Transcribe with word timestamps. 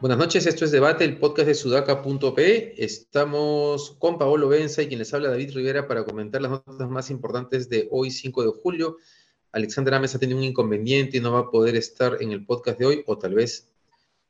Buenas 0.00 0.18
noches, 0.18 0.46
esto 0.46 0.64
es 0.64 0.70
Debate, 0.70 1.04
el 1.04 1.18
podcast 1.18 1.48
de 1.48 1.54
sudaca.p. 1.54 2.84
Estamos 2.84 3.96
con 3.98 4.18
Paolo 4.18 4.48
Benza 4.48 4.82
y 4.82 4.88
quien 4.88 4.98
les 4.98 5.12
habla 5.12 5.30
David 5.30 5.54
Rivera 5.54 5.88
para 5.88 6.04
comentar 6.04 6.42
las 6.42 6.50
notas 6.50 6.88
más 6.88 7.10
importantes 7.10 7.68
de 7.68 7.88
hoy, 7.90 8.10
5 8.10 8.44
de 8.44 8.50
julio. 8.50 8.98
Alexandra 9.52 9.96
Ames 9.96 10.14
ha 10.14 10.18
tenido 10.18 10.38
un 10.38 10.44
inconveniente 10.44 11.16
y 11.16 11.20
no 11.20 11.32
va 11.32 11.40
a 11.40 11.50
poder 11.50 11.76
estar 11.76 12.18
en 12.20 12.32
el 12.32 12.44
podcast 12.44 12.78
de 12.78 12.86
hoy, 12.86 13.04
o 13.06 13.18
tal 13.18 13.34
vez 13.34 13.68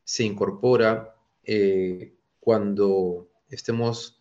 se 0.05 0.25
incorpora 0.25 1.14
eh, 1.45 2.16
cuando 2.46 3.28
estemos 3.48 4.20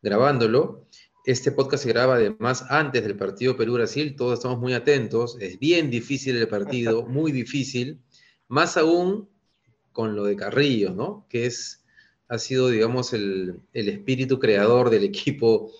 grabándolo. 0.00 0.86
Este 1.26 1.52
podcast 1.52 1.82
se 1.82 1.90
graba 1.90 2.14
además 2.14 2.64
antes 2.70 3.02
del 3.02 3.18
partido 3.18 3.54
Perú-Brasil, 3.54 4.16
todos 4.16 4.38
estamos 4.38 4.58
muy 4.58 4.72
atentos, 4.72 5.36
es 5.42 5.58
bien 5.58 5.90
difícil 5.90 6.38
el 6.38 6.48
partido, 6.48 7.02
muy 7.06 7.32
difícil, 7.32 8.00
más 8.48 8.78
aún 8.78 9.28
con 9.92 10.16
lo 10.16 10.24
de 10.24 10.36
Carrillo, 10.36 10.94
¿no? 10.94 11.26
Que 11.28 11.44
es, 11.44 11.84
ha 12.28 12.38
sido, 12.38 12.70
digamos, 12.70 13.12
el, 13.12 13.60
espíritu 13.74 14.38
creador 14.38 14.88
del 14.88 15.04
equipo 15.04 15.70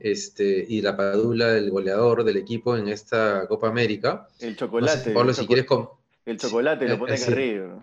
este, 0.00 0.64
y 0.66 0.80
la 0.80 0.96
padula 0.96 1.48
del 1.48 1.70
goleador 1.70 2.24
del 2.24 2.38
equipo 2.38 2.78
en 2.78 2.88
esta 2.88 3.46
Copa 3.46 3.68
América. 3.68 4.26
El 4.40 4.56
chocolate. 4.56 5.10
Pablo, 5.10 5.34
si 5.34 5.46
quieres... 5.46 5.66
El 6.24 6.38
chocolate 6.38 6.88
lo 6.88 6.98
pone 6.98 7.20
Carrillo. 7.20 7.82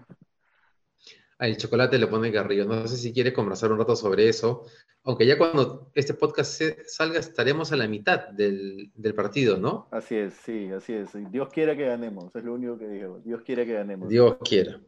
El 1.39 1.55
chocolate 1.55 1.97
lo 1.97 2.09
pone 2.09 2.31
Carrillo. 2.31 2.65
No 2.65 2.85
sé 2.87 2.97
si 2.97 3.13
quieres 3.13 3.33
conversar 3.33 3.71
un 3.71 3.79
rato 3.79 3.95
sobre 3.95 4.27
eso. 4.27 4.65
Aunque 5.03 5.25
ya 5.25 5.37
cuando 5.37 5.89
este 5.95 6.13
podcast 6.13 6.61
salga 6.87 7.19
estaremos 7.19 7.71
a 7.71 7.77
la 7.77 7.87
mitad 7.87 8.27
del, 8.27 8.91
del, 8.93 9.13
partido, 9.13 9.57
¿no? 9.57 9.87
Así 9.91 10.15
es, 10.15 10.33
sí, 10.45 10.69
así 10.71 10.93
es. 10.93 11.09
Dios 11.31 11.47
quiera 11.49 11.77
que 11.77 11.85
ganemos, 11.85 12.35
es 12.35 12.43
lo 12.43 12.53
único 12.53 12.77
que 12.77 12.87
digo. 12.87 13.21
Dios 13.23 13.41
quiera 13.41 13.65
que 13.65 13.73
ganemos. 13.73 14.09
Dios 14.09 14.35
quiera. 14.43 14.81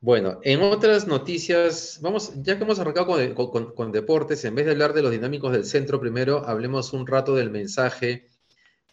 Bueno, 0.00 0.38
en 0.44 0.62
otras 0.62 1.08
noticias, 1.08 1.98
vamos, 2.00 2.32
ya 2.42 2.56
que 2.56 2.62
hemos 2.62 2.78
arrancado 2.78 3.34
con, 3.74 3.90
deportes, 3.90 4.44
en 4.44 4.54
vez 4.54 4.64
de 4.66 4.72
hablar 4.72 4.92
de 4.92 5.02
los 5.02 5.10
dinámicos 5.10 5.50
del 5.50 5.64
centro, 5.64 5.98
primero 5.98 6.46
hablemos 6.46 6.92
un 6.92 7.04
rato 7.04 7.34
del 7.34 7.50
mensaje 7.50 8.28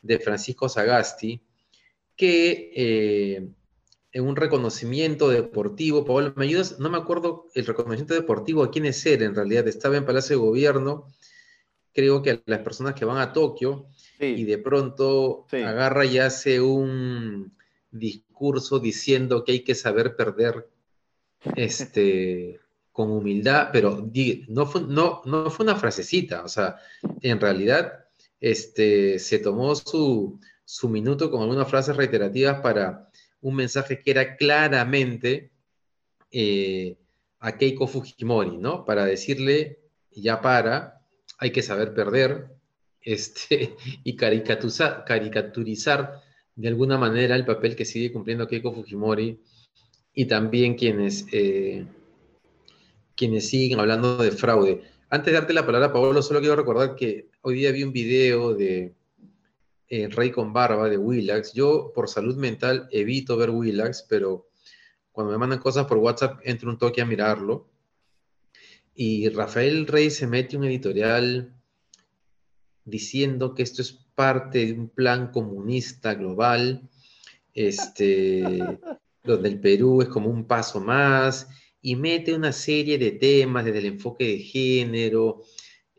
de 0.01 0.17
Francisco 0.17 0.67
Sagasti, 0.67 1.43
que 2.15 2.71
eh, 2.75 3.49
en 4.15 4.25
un 4.25 4.37
reconocimiento 4.37 5.27
deportivo, 5.29 6.05
Pablo, 6.05 6.31
¿me 6.37 6.45
ayudas? 6.45 6.79
No 6.79 6.89
me 6.89 6.97
acuerdo 6.97 7.47
el 7.53 7.65
reconocimiento 7.65 8.13
deportivo 8.13 8.63
a 8.63 8.71
quién 8.71 8.85
es 8.85 9.05
en 9.05 9.35
realidad, 9.35 9.67
estaba 9.67 9.97
en 9.97 10.05
Palacio 10.05 10.37
de 10.37 10.41
Gobierno, 10.41 11.07
creo 11.93 12.21
que 12.21 12.31
a 12.31 12.41
las 12.45 12.59
personas 12.59 12.93
que 12.93 13.03
van 13.03 13.17
a 13.17 13.33
Tokio, 13.33 13.87
y 14.17 14.45
de 14.45 14.57
pronto 14.57 15.45
agarra 15.51 16.05
y 16.05 16.19
hace 16.19 16.61
un 16.61 17.57
discurso 17.91 18.79
diciendo 18.79 19.43
que 19.43 19.51
hay 19.51 19.59
que 19.65 19.75
saber 19.75 20.15
perder 20.15 20.69
este, 21.57 22.61
con 22.93 23.11
humildad, 23.11 23.67
pero 23.73 24.09
no 24.47 24.65
fue, 24.65 24.79
no, 24.87 25.23
no 25.25 25.51
fue 25.51 25.65
una 25.65 25.75
frasecita, 25.75 26.45
o 26.45 26.47
sea, 26.47 26.77
en 27.21 27.41
realidad 27.41 28.05
este, 28.39 29.19
se 29.19 29.39
tomó 29.39 29.75
su, 29.75 30.39
minuto 30.83 31.29
con 31.29 31.41
algunas 31.41 31.67
frases 31.67 31.97
reiterativas 31.97 32.61
para 32.61 33.04
un 33.45 33.55
mensaje 33.55 34.01
que 34.01 34.09
era 34.09 34.37
claramente 34.37 35.51
eh, 36.31 36.97
a 37.39 37.55
Keiko 37.55 37.87
Fujimori, 37.87 38.57
¿no? 38.57 38.83
Para 38.85 39.05
decirle, 39.05 39.77
ya 40.11 40.41
para, 40.41 41.05
hay 41.37 41.51
que 41.51 41.61
saber 41.61 41.93
perder 41.93 42.47
este, 43.01 43.75
y 44.03 44.15
caricaturizar, 44.15 46.23
de 46.55 46.67
alguna 46.67 46.97
manera 46.97 47.35
el 47.35 47.45
papel 47.45 47.75
que 47.75 47.85
sigue 47.85 48.11
cumpliendo 48.11 48.47
Keiko 48.47 48.73
Fujimori 48.73 49.39
y 50.15 50.25
también 50.25 50.73
quienes, 50.73 51.27
eh, 51.31 51.85
quienes 53.15 53.47
siguen 53.47 53.79
hablando 53.79 54.17
de 54.17 54.31
fraude. 54.31 54.81
Antes 55.11 55.27
de 55.27 55.39
darte 55.39 55.53
la 55.53 55.67
palabra, 55.67 55.93
Pablo, 55.93 56.23
solo 56.23 56.39
quiero 56.39 56.55
recordar 56.55 56.95
que 56.95 57.29
hoy 57.41 57.57
día 57.57 57.71
vi 57.71 57.83
un 57.83 57.93
video 57.93 58.55
de 58.55 58.95
eh, 59.87 60.07
Rey 60.07 60.31
con 60.31 60.53
Barba 60.53 60.89
de 60.89 60.97
Willax. 60.97 61.53
Yo, 61.53 61.91
por 61.93 62.09
salud 62.09 62.35
mental, 62.37 62.87
evito 62.91 63.37
ver 63.37 63.49
Willax, 63.49 64.05
pero 64.09 64.49
cuando 65.11 65.31
me 65.31 65.37
mandan 65.37 65.59
cosas 65.59 65.85
por 65.85 65.97
WhatsApp, 65.97 66.39
entro 66.43 66.69
un 66.69 66.77
toque 66.77 67.01
a 67.01 67.05
mirarlo. 67.05 67.69
Y 68.95 69.29
Rafael 69.29 69.87
Rey 69.87 70.09
se 70.09 70.27
mete 70.27 70.57
un 70.57 70.65
editorial 70.65 71.53
diciendo 72.85 73.53
que 73.53 73.63
esto 73.63 73.81
es 73.81 73.91
parte 74.15 74.65
de 74.65 74.73
un 74.73 74.89
plan 74.89 75.31
comunista 75.31 76.13
global, 76.15 76.89
este, 77.53 78.61
donde 79.23 79.49
el 79.49 79.59
Perú 79.59 80.01
es 80.01 80.07
como 80.07 80.29
un 80.29 80.45
paso 80.45 80.79
más 80.79 81.47
y 81.81 81.95
mete 81.95 82.33
una 82.33 82.51
serie 82.51 82.97
de 82.97 83.11
temas 83.11 83.63
desde 83.63 83.79
el 83.79 83.85
enfoque 83.85 84.25
de 84.25 84.39
género, 84.39 85.43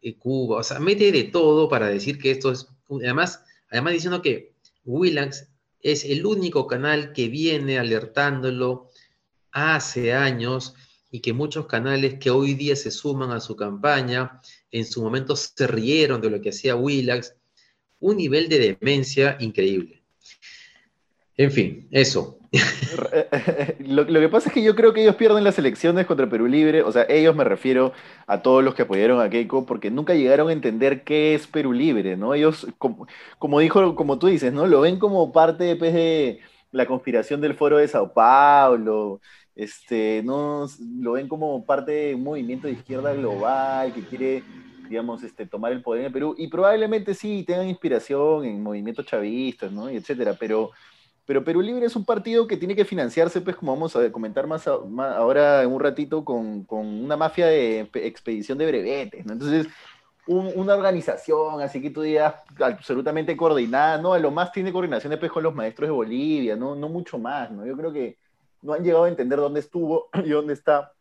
eh, 0.03 0.17
Cuba, 0.17 0.59
o 0.59 0.63
sea, 0.63 0.81
mete 0.81 1.13
de 1.13 1.25
todo 1.25 1.69
para 1.69 1.87
decir 1.87 2.19
que 2.19 2.33
esto 2.33 2.51
es, 2.51 2.67
además, 2.91 3.45
además 3.71 3.94
diciendo 3.94 4.22
que 4.22 4.54
Willax 4.84 5.49
es 5.81 6.04
el 6.04 6.27
único 6.27 6.66
canal 6.66 7.12
que 7.12 7.28
viene 7.28 7.78
alertándolo 7.78 8.91
hace 9.53 10.12
años 10.12 10.75
y 11.10 11.21
que 11.21 11.32
muchos 11.32 11.66
canales 11.66 12.19
que 12.19 12.31
hoy 12.31 12.55
día 12.55 12.76
se 12.76 12.91
suman 12.91 13.31
a 13.31 13.41
su 13.41 13.56
campaña, 13.56 14.41
en 14.71 14.84
su 14.84 15.03
momento 15.03 15.37
se 15.37 15.66
rieron 15.66 16.21
de 16.21 16.31
lo 16.31 16.41
que 16.41 16.50
hacía 16.50 16.76
Willax, 16.76 17.34
un 18.00 18.16
nivel 18.16 18.49
de 18.49 18.76
demencia 18.78 19.37
increíble. 19.41 19.96
En 21.37 21.51
fin, 21.51 21.87
eso. 21.91 22.39
lo, 23.81 24.07
que 24.07 24.29
pasa 24.29 24.49
es 24.49 24.55
que 24.55 24.63
yo 24.63 24.75
creo 24.75 24.93
que 24.95 25.03
ellos 25.03 25.17
pierden 25.17 25.45
las 25.45 25.59
elecciones 25.59 26.07
contra 26.07 26.29
Perú 26.29 26.47
Libre, 26.47 26.83
o 26.83 26.93
sea, 26.93 27.05
ellos 27.09 27.37
me 27.37 27.45
refiero 27.45 27.93
a 28.27 28.41
todos 28.41 28.65
los 28.65 28.75
que 28.75 28.83
apoyaron 28.83 29.21
a 29.21 29.29
Keiko, 29.29 29.67
porque 29.67 29.91
nunca 29.91 30.15
llegaron 30.15 30.49
a 30.49 30.53
entender 30.53 31.05
qué 31.05 31.35
es 31.35 31.47
Perú 31.47 31.73
Libre, 31.73 32.17
¿no? 32.17 32.33
Ellos, 32.35 32.67
como, 32.79 33.61
dijo, 33.61 33.95
como 33.95 34.19
tú 34.19 34.29
dices, 34.29 34.53
¿no? 34.53 34.67
Lo 34.67 34.81
ven 34.81 34.99
como 34.99 35.33
parte 35.33 35.77
pues, 35.77 35.93
de 35.93 36.41
la 36.73 36.87
conspiración 36.87 37.41
del 37.41 37.55
foro 37.55 37.79
de 37.79 37.89
Sao 37.89 38.13
Paulo, 38.13 39.21
este, 39.55 40.23
no, 40.25 40.67
lo 41.01 41.13
ven 41.13 41.29
como 41.29 41.65
parte 41.65 41.93
de 41.93 42.15
un 42.15 42.23
movimiento 42.23 42.67
de 42.67 42.75
izquierda 42.75 43.15
global 43.15 43.93
que 43.93 44.03
quiere 44.03 44.43
digamos, 44.89 45.23
este, 45.25 45.47
tomar 45.47 45.73
el 45.73 45.83
poder 45.83 46.03
en 46.03 46.07
el 46.07 46.13
Perú, 46.13 46.35
y 46.39 46.47
probablemente 46.47 47.13
sí 47.13 47.43
tengan 47.45 47.69
inspiración 47.69 48.45
en 48.45 48.63
movimientos 48.63 49.05
chavistas, 49.05 49.73
¿no? 49.73 49.91
Y 49.91 49.97
etcétera, 49.97 50.37
pero 50.39 50.71
pero 51.26 51.44
Perú 51.44 51.60
Libre 51.60 51.87
es 51.87 51.97
un 51.97 52.04
partido 52.04 52.47
que 52.47 52.56
tiene 52.56 52.76
que 52.76 52.84
financiarse, 52.84 53.41
pues 53.41 53.56
como 53.56 53.75
vamos 53.75 53.97
a 53.97 54.10
comentar 54.12 54.47
más, 54.47 54.66
ahora 54.69 55.62
en 55.62 55.72
un 55.72 55.81
ratito, 55.81 56.25
con, 56.25 56.64
una 56.70 57.16
mafia 57.16 57.47
de 57.48 57.91
expedición 57.94 58.56
de 58.56 58.66
brevetes, 58.66 59.26
¿no? 59.26 59.32
Entonces, 59.32 59.66
una 60.26 60.75
organización, 60.75 61.60
así 61.60 61.81
que 61.81 61.91
tú 61.91 62.03
digas, 62.03 62.34
absolutamente 62.60 63.37
coordinada, 63.37 63.98
¿no? 63.98 64.12
A 64.12 64.19
lo 64.19 64.31
más 64.31 64.50
tiene 64.53 64.72
coordinación 64.72 65.10
después 65.10 65.31
con 65.31 65.42
los 65.42 65.54
maestros 65.54 65.88
de 65.88 65.92
Bolivia, 65.92 66.56
¿no? 66.56 66.75
No 66.75 66.88
mucho 66.88 67.19
más, 67.19 67.50
¿no? 67.50 67.64
Yo 67.64 67.76
creo 67.76 67.93
que 67.93 68.19
no 68.62 68.72
han 68.72 68.82
llegado 68.82 69.04
a 69.04 69.08
entender 69.08 69.38
dónde 69.38 69.60
estuvo 69.60 70.08
y 70.25 70.31
dónde 70.31 70.54
está 70.54 70.93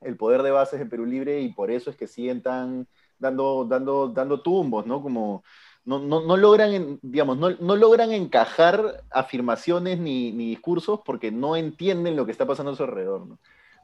el 0.00 0.16
poder 0.16 0.42
de 0.42 0.50
bases 0.50 0.80
en 0.80 0.88
Perú 0.88 1.06
Libre 1.06 1.40
y 1.40 1.52
por 1.52 1.70
eso 1.70 1.90
es 1.90 1.96
que 1.96 2.06
siguen 2.06 2.42
tan 2.42 2.86
dando, 3.18 3.64
dando, 3.64 4.08
dando 4.08 4.42
tumbos, 4.42 4.86
¿no? 4.86 5.02
Como 5.02 5.42
no, 5.96 6.36
logran, 6.36 6.98
digamos, 7.00 7.38
no, 7.38 7.76
logran 7.76 8.12
encajar 8.12 9.02
afirmaciones 9.10 9.98
ni, 9.98 10.32
discursos 10.32 11.00
porque 11.04 11.30
no 11.30 11.56
entienden 11.56 12.14
lo 12.14 12.26
que 12.26 12.32
está 12.32 12.46
pasando 12.46 12.72
a 12.72 12.76
su 12.76 12.82
alrededor, 12.82 13.26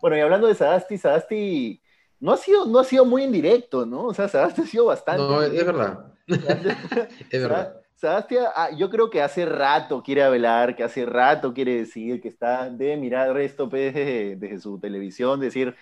Bueno, 0.02 0.16
y 0.16 0.20
hablando 0.20 0.46
de 0.46 0.54
Sadasti, 0.54 0.98
Sadasti 0.98 1.80
no 2.20 2.32
ha 2.32 2.36
sido, 2.36 2.66
no 2.66 2.78
ha 2.78 2.84
sido 2.84 3.06
muy 3.06 3.22
indirecto, 3.22 3.86
¿no? 3.86 4.04
O 4.04 4.14
sea, 4.14 4.28
Sadasti 4.28 4.62
ha 4.62 4.66
sido 4.66 4.84
bastante. 4.86 5.22
No, 5.22 5.42
es 5.42 5.64
verdad. 5.64 6.12
es 6.26 7.42
verdad. 7.42 7.80
Sadasti, 7.94 8.36
ah, 8.36 8.68
yo 8.76 8.90
creo 8.90 9.08
que 9.08 9.22
hace 9.22 9.46
rato 9.46 10.02
quiere 10.02 10.22
hablar, 10.22 10.76
que 10.76 10.84
hace 10.84 11.06
rato 11.06 11.54
quiere 11.54 11.76
decir, 11.76 12.20
que 12.20 12.28
está, 12.28 12.68
debe 12.68 12.98
mirar 12.98 13.38
esto 13.40 13.66
pues, 13.70 13.94
desde, 13.94 14.36
desde 14.36 14.60
su 14.60 14.78
televisión, 14.78 15.40
decir, 15.40 15.74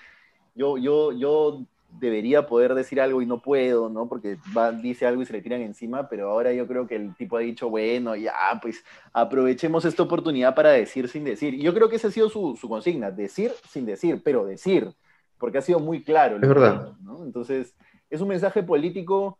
yo, 0.54 0.78
yo, 0.78 1.10
yo 1.10 1.66
debería 1.98 2.46
poder 2.46 2.74
decir 2.74 3.00
algo 3.00 3.22
y 3.22 3.26
no 3.26 3.40
puedo, 3.40 3.88
¿no? 3.88 4.08
Porque 4.08 4.36
va, 4.56 4.72
dice 4.72 5.06
algo 5.06 5.22
y 5.22 5.26
se 5.26 5.32
le 5.32 5.42
tiran 5.42 5.60
encima, 5.60 6.08
pero 6.08 6.30
ahora 6.30 6.52
yo 6.52 6.66
creo 6.66 6.86
que 6.86 6.96
el 6.96 7.14
tipo 7.14 7.36
ha 7.36 7.40
dicho, 7.40 7.70
bueno, 7.70 8.16
ya, 8.16 8.32
pues 8.60 8.84
aprovechemos 9.12 9.84
esta 9.84 10.02
oportunidad 10.02 10.54
para 10.54 10.70
decir 10.70 11.08
sin 11.08 11.24
decir. 11.24 11.54
Y 11.54 11.62
yo 11.62 11.74
creo 11.74 11.88
que 11.88 11.96
esa 11.96 12.08
ha 12.08 12.10
sido 12.10 12.28
su, 12.28 12.58
consigna, 12.68 13.10
decir 13.10 13.52
sin 13.68 13.86
decir, 13.86 14.22
pero 14.24 14.44
decir, 14.44 14.92
porque 15.38 15.58
ha 15.58 15.62
sido 15.62 15.80
muy 15.80 16.02
claro. 16.02 16.36
Es 16.36 16.48
verdad. 16.48 16.92
Entonces, 17.24 17.74
es 18.10 18.20
un 18.20 18.28
mensaje 18.28 18.62
político 18.62 19.38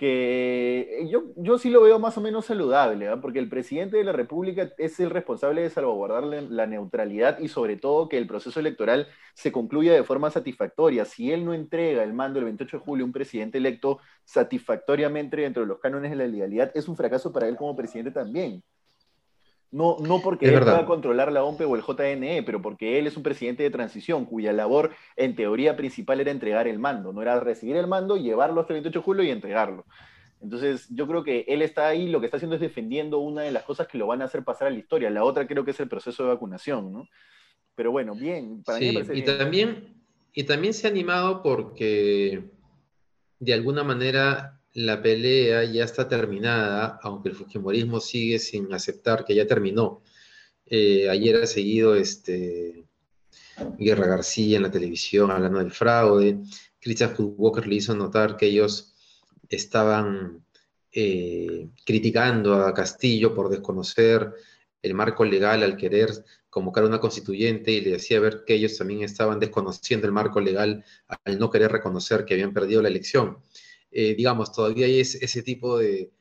que 0.00 1.06
yo, 1.10 1.24
yo 1.36 1.58
sí 1.58 1.68
lo 1.68 1.82
veo 1.82 1.98
más 1.98 2.16
o 2.16 2.22
menos 2.22 2.46
saludable, 2.46 3.08
¿ah? 3.08 3.20
porque 3.20 3.38
el 3.38 3.50
presidente 3.50 3.98
de 3.98 4.04
la 4.04 4.12
República 4.12 4.72
es 4.78 4.98
el 4.98 5.10
responsable 5.10 5.60
de 5.60 5.68
salvaguardar 5.68 6.24
la 6.24 6.66
neutralidad 6.66 7.38
y 7.38 7.48
sobre 7.48 7.76
todo 7.76 8.08
que 8.08 8.16
el 8.16 8.26
proceso 8.26 8.58
electoral 8.60 9.08
se 9.34 9.52
concluya 9.52 9.92
de 9.92 10.02
forma 10.02 10.30
satisfactoria. 10.30 11.04
Si 11.04 11.30
él 11.30 11.44
no 11.44 11.52
entrega 11.52 12.02
el 12.02 12.14
mando 12.14 12.38
el 12.38 12.46
28 12.46 12.78
de 12.78 12.82
julio 12.82 13.04
a 13.04 13.08
un 13.08 13.12
presidente 13.12 13.58
electo 13.58 13.98
satisfactoriamente 14.24 15.36
dentro 15.36 15.64
de 15.64 15.68
los 15.68 15.80
cánones 15.80 16.10
de 16.12 16.16
la 16.16 16.26
legalidad, 16.26 16.72
es 16.74 16.88
un 16.88 16.96
fracaso 16.96 17.30
para 17.30 17.46
él 17.46 17.56
como 17.56 17.76
presidente 17.76 18.10
también. 18.10 18.62
No, 19.72 19.98
no 20.00 20.20
porque 20.20 20.46
él 20.46 20.60
pueda 20.60 20.84
controlar 20.84 21.30
la 21.30 21.44
OMPE 21.44 21.64
o 21.64 21.76
el 21.76 21.82
JNE, 21.82 22.42
pero 22.42 22.60
porque 22.60 22.98
él 22.98 23.06
es 23.06 23.16
un 23.16 23.22
presidente 23.22 23.62
de 23.62 23.70
transición 23.70 24.24
cuya 24.24 24.52
labor 24.52 24.90
en 25.14 25.36
teoría 25.36 25.76
principal 25.76 26.20
era 26.20 26.32
entregar 26.32 26.66
el 26.66 26.80
mando, 26.80 27.12
no 27.12 27.22
era 27.22 27.38
recibir 27.38 27.76
el 27.76 27.86
mando, 27.86 28.16
llevarlo 28.16 28.60
hasta 28.60 28.72
el 28.72 28.78
28 28.78 28.98
de 28.98 29.04
julio 29.04 29.22
y 29.22 29.30
entregarlo. 29.30 29.84
Entonces 30.40 30.88
yo 30.90 31.06
creo 31.06 31.22
que 31.22 31.44
él 31.46 31.62
está 31.62 31.86
ahí, 31.86 32.08
lo 32.08 32.18
que 32.18 32.26
está 32.26 32.38
haciendo 32.38 32.56
es 32.56 32.62
defendiendo 32.62 33.18
una 33.18 33.42
de 33.42 33.52
las 33.52 33.62
cosas 33.62 33.86
que 33.86 33.98
lo 33.98 34.08
van 34.08 34.22
a 34.22 34.24
hacer 34.24 34.42
pasar 34.42 34.68
a 34.68 34.70
la 34.70 34.78
historia, 34.78 35.08
la 35.08 35.22
otra 35.22 35.46
creo 35.46 35.64
que 35.64 35.70
es 35.70 35.80
el 35.80 35.88
proceso 35.88 36.24
de 36.24 36.30
vacunación, 36.30 36.92
¿no? 36.92 37.06
Pero 37.76 37.92
bueno, 37.92 38.14
bien, 38.14 38.64
para 38.64 38.78
mí 38.80 38.88
y 39.12 39.22
También, 39.22 39.94
y 40.32 40.44
también 40.44 40.74
se 40.74 40.86
ha 40.86 40.90
animado 40.90 41.42
porque 41.42 42.42
de 43.38 43.54
alguna 43.54 43.84
manera 43.84 44.59
la 44.74 45.02
pelea 45.02 45.64
ya 45.64 45.84
está 45.84 46.08
terminada, 46.08 46.98
aunque 47.02 47.30
el 47.30 47.34
Fujimorismo 47.34 48.00
sigue 48.00 48.38
sin 48.38 48.72
aceptar 48.72 49.24
que 49.24 49.34
ya 49.34 49.46
terminó. 49.46 50.02
Eh, 50.66 51.08
ayer 51.08 51.42
ha 51.42 51.46
seguido 51.46 51.96
este, 51.96 52.84
Guerra 53.78 54.06
García 54.06 54.56
en 54.56 54.62
la 54.62 54.70
televisión 54.70 55.30
hablando 55.30 55.58
del 55.58 55.72
fraude. 55.72 56.38
Christian 56.80 57.14
Walker 57.18 57.66
le 57.66 57.76
hizo 57.76 57.94
notar 57.94 58.36
que 58.36 58.46
ellos 58.46 58.94
estaban 59.48 60.44
eh, 60.92 61.68
criticando 61.84 62.54
a 62.54 62.72
Castillo 62.74 63.34
por 63.34 63.48
desconocer 63.48 64.32
el 64.82 64.94
marco 64.94 65.24
legal 65.24 65.62
al 65.62 65.76
querer 65.76 66.10
convocar 66.48 66.84
una 66.84 66.98
constituyente 67.00 67.70
y 67.70 67.80
le 67.80 67.92
decía 67.92 68.18
ver 68.18 68.44
que 68.44 68.54
ellos 68.54 68.76
también 68.76 69.02
estaban 69.02 69.38
desconociendo 69.38 70.06
el 70.06 70.12
marco 70.12 70.40
legal 70.40 70.84
al 71.24 71.38
no 71.38 71.50
querer 71.50 71.70
reconocer 71.70 72.24
que 72.24 72.34
habían 72.34 72.52
perdido 72.52 72.82
la 72.82 72.88
elección. 72.88 73.38
Eh, 73.90 74.14
digamos, 74.14 74.52
todavía 74.52 74.86
hay 74.86 75.00
ese, 75.00 75.42
tipo 75.42 75.78
de, 75.78 76.12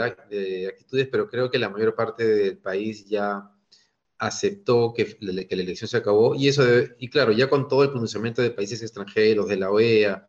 actitudes, 0.00 1.08
pero 1.10 1.28
creo 1.28 1.50
que 1.50 1.58
la 1.58 1.70
mayor 1.70 1.94
parte 1.94 2.26
del 2.26 2.58
país 2.58 3.06
ya 3.06 3.50
aceptó 4.18 4.92
que, 4.94 5.16
la 5.20 5.42
elección 5.42 5.88
se 5.88 5.96
acabó 5.96 6.34
y 6.34 6.48
eso, 6.48 6.62
y 6.98 7.08
claro, 7.08 7.32
ya 7.32 7.48
con 7.48 7.68
todo 7.68 7.82
el 7.84 7.90
pronunciamiento 7.90 8.42
de 8.42 8.50
países 8.50 8.82
extranjeros, 8.82 9.48
de 9.48 9.56
la 9.56 9.70
OEA 9.70 10.28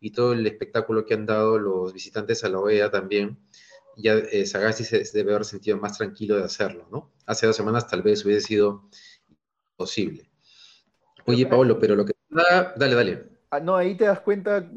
y 0.00 0.10
todo 0.10 0.32
el 0.34 0.46
espectáculo 0.46 1.04
que 1.04 1.14
han 1.14 1.26
dado 1.26 1.58
los 1.58 1.92
visitantes 1.92 2.44
a 2.44 2.48
la 2.50 2.60
OEA 2.60 2.90
también, 2.90 3.38
ya 3.96 4.14
eh, 4.14 4.46
Sagasti 4.46 4.84
se, 4.84 5.04
debe 5.12 5.32
haber 5.32 5.44
sentido 5.44 5.78
más 5.78 5.96
tranquilo 5.96 6.36
de 6.36 6.44
hacerlo, 6.44 6.88
¿no? 6.90 7.12
Hace 7.26 7.46
dos 7.46 7.56
semanas 7.56 7.86
tal 7.88 8.02
vez 8.02 8.24
hubiese 8.24 8.48
sido 8.48 8.88
posible. 9.76 10.30
Oye, 11.26 11.46
Pablo, 11.46 11.78
pero 11.78 11.94
lo 11.96 12.04
que... 12.04 12.12
Dale, 12.28 12.94
dale. 12.94 13.33
Ah, 13.54 13.60
no, 13.60 13.76
ahí 13.76 13.94
te 13.96 14.04
das 14.04 14.18
cuenta, 14.18 14.68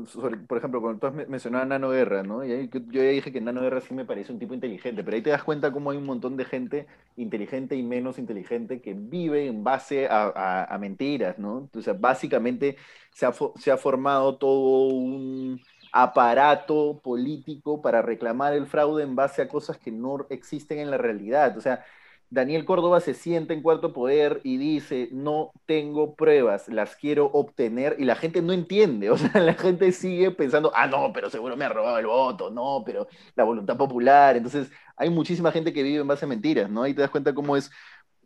por 0.48 0.58
ejemplo, 0.60 0.82
cuando 0.82 1.00
tú 1.00 1.08
has 1.08 1.28
mencionado 1.28 1.64
a 1.64 1.66
Nano 1.66 1.90
Guerra, 1.90 2.22
¿no? 2.22 2.46
Y 2.46 2.70
yo 2.70 2.80
ya 3.02 3.02
dije 3.10 3.32
que 3.32 3.42
Nano 3.42 3.62
Guerra 3.62 3.82
sí 3.82 3.96
me 3.96 4.06
parece 4.06 4.32
un 4.32 4.38
tipo 4.38 4.54
inteligente, 4.54 5.04
pero 5.04 5.16
ahí 5.16 5.24
te 5.24 5.32
das 5.32 5.44
cuenta 5.44 5.72
cómo 5.72 5.90
hay 5.90 5.98
un 5.98 6.06
montón 6.06 6.38
de 6.38 6.46
gente 6.46 6.86
inteligente 7.16 7.76
y 7.76 7.82
menos 7.82 8.20
inteligente 8.20 8.80
que 8.80 8.94
vive 8.94 9.48
en 9.48 9.64
base 9.64 10.08
a, 10.12 10.78
mentiras, 10.80 11.40
¿no? 11.40 11.60
Entonces, 11.62 12.00
básicamente 12.00 12.78
se 13.12 13.26
ha, 13.26 13.34
se 13.56 13.72
ha 13.72 13.78
formado 13.78 14.38
todo 14.38 14.90
un 14.94 15.60
aparato 15.92 17.02
político 17.04 17.82
para 17.82 18.04
reclamar 18.04 18.54
el 18.54 18.68
fraude 18.68 19.02
en 19.04 19.16
base 19.16 19.42
a 19.42 19.48
cosas 19.48 19.80
que 19.80 19.92
no 19.92 20.28
existen 20.30 20.78
en 20.78 20.92
la 20.92 20.98
realidad. 21.00 21.58
O 21.58 21.62
sea, 21.62 21.84
Daniel 22.30 22.66
Córdoba 22.66 23.00
se 23.00 23.14
siente 23.14 23.54
en 23.54 23.62
cuarto 23.62 23.94
poder 23.94 24.42
y 24.44 24.58
dice, 24.58 25.10
no 25.12 25.52
tengo 25.66 26.16
pruebas, 26.16 26.68
las 26.68 26.96
quiero 26.96 27.28
obtener, 27.28 27.96
y 28.00 28.06
la 28.06 28.16
gente 28.16 28.42
no 28.42 28.54
entiende, 28.54 29.10
o 29.12 29.18
sea, 29.18 29.40
la 29.42 29.54
gente 29.54 29.92
sigue 29.92 30.32
pensando, 30.32 30.72
ah, 30.76 30.88
no, 30.88 31.12
pero 31.14 31.30
seguro 31.30 31.56
me 31.56 31.66
ha 31.66 31.70
robado 31.70 31.98
el 32.00 32.08
voto, 32.08 32.50
no, 32.50 32.84
pero 32.86 33.08
la 33.36 33.44
voluntad 33.44 33.78
popular, 33.78 34.36
entonces 34.36 34.70
hay 34.98 35.10
muchísima 35.10 35.52
gente 35.52 35.72
que 35.74 35.84
vive 35.84 36.02
en 36.02 36.08
base 36.08 36.26
a 36.26 36.28
mentiras, 36.28 36.70
¿no? 36.70 36.84
Ahí 36.84 36.94
te 36.94 37.02
das 37.02 37.12
cuenta 37.12 37.34
cómo 37.34 37.56
es, 37.56 37.72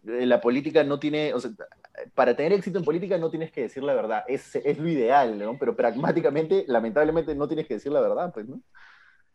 eh, 0.07 0.25
la 0.25 0.41
política 0.41 0.83
no 0.83 0.99
tiene, 0.99 1.33
para 2.15 2.35
tener 2.35 2.53
éxito 2.53 2.79
en 2.79 2.85
política 2.85 3.17
no 3.17 3.29
tienes 3.29 3.51
que 3.51 3.61
decir 3.61 3.83
la 3.83 3.93
verdad, 3.93 4.23
es, 4.27 4.55
es 4.55 4.77
lo 4.79 4.89
ideal, 4.89 5.37
¿no? 5.37 5.57
Pero 5.59 5.75
pragmáticamente, 5.75 6.65
lamentablemente, 6.67 7.35
no 7.35 7.47
tienes 7.47 7.67
que 7.67 7.75
decir 7.75 7.91
la 7.91 8.01
verdad, 8.01 8.31
pues, 8.33 8.47
¿no? 8.47 8.61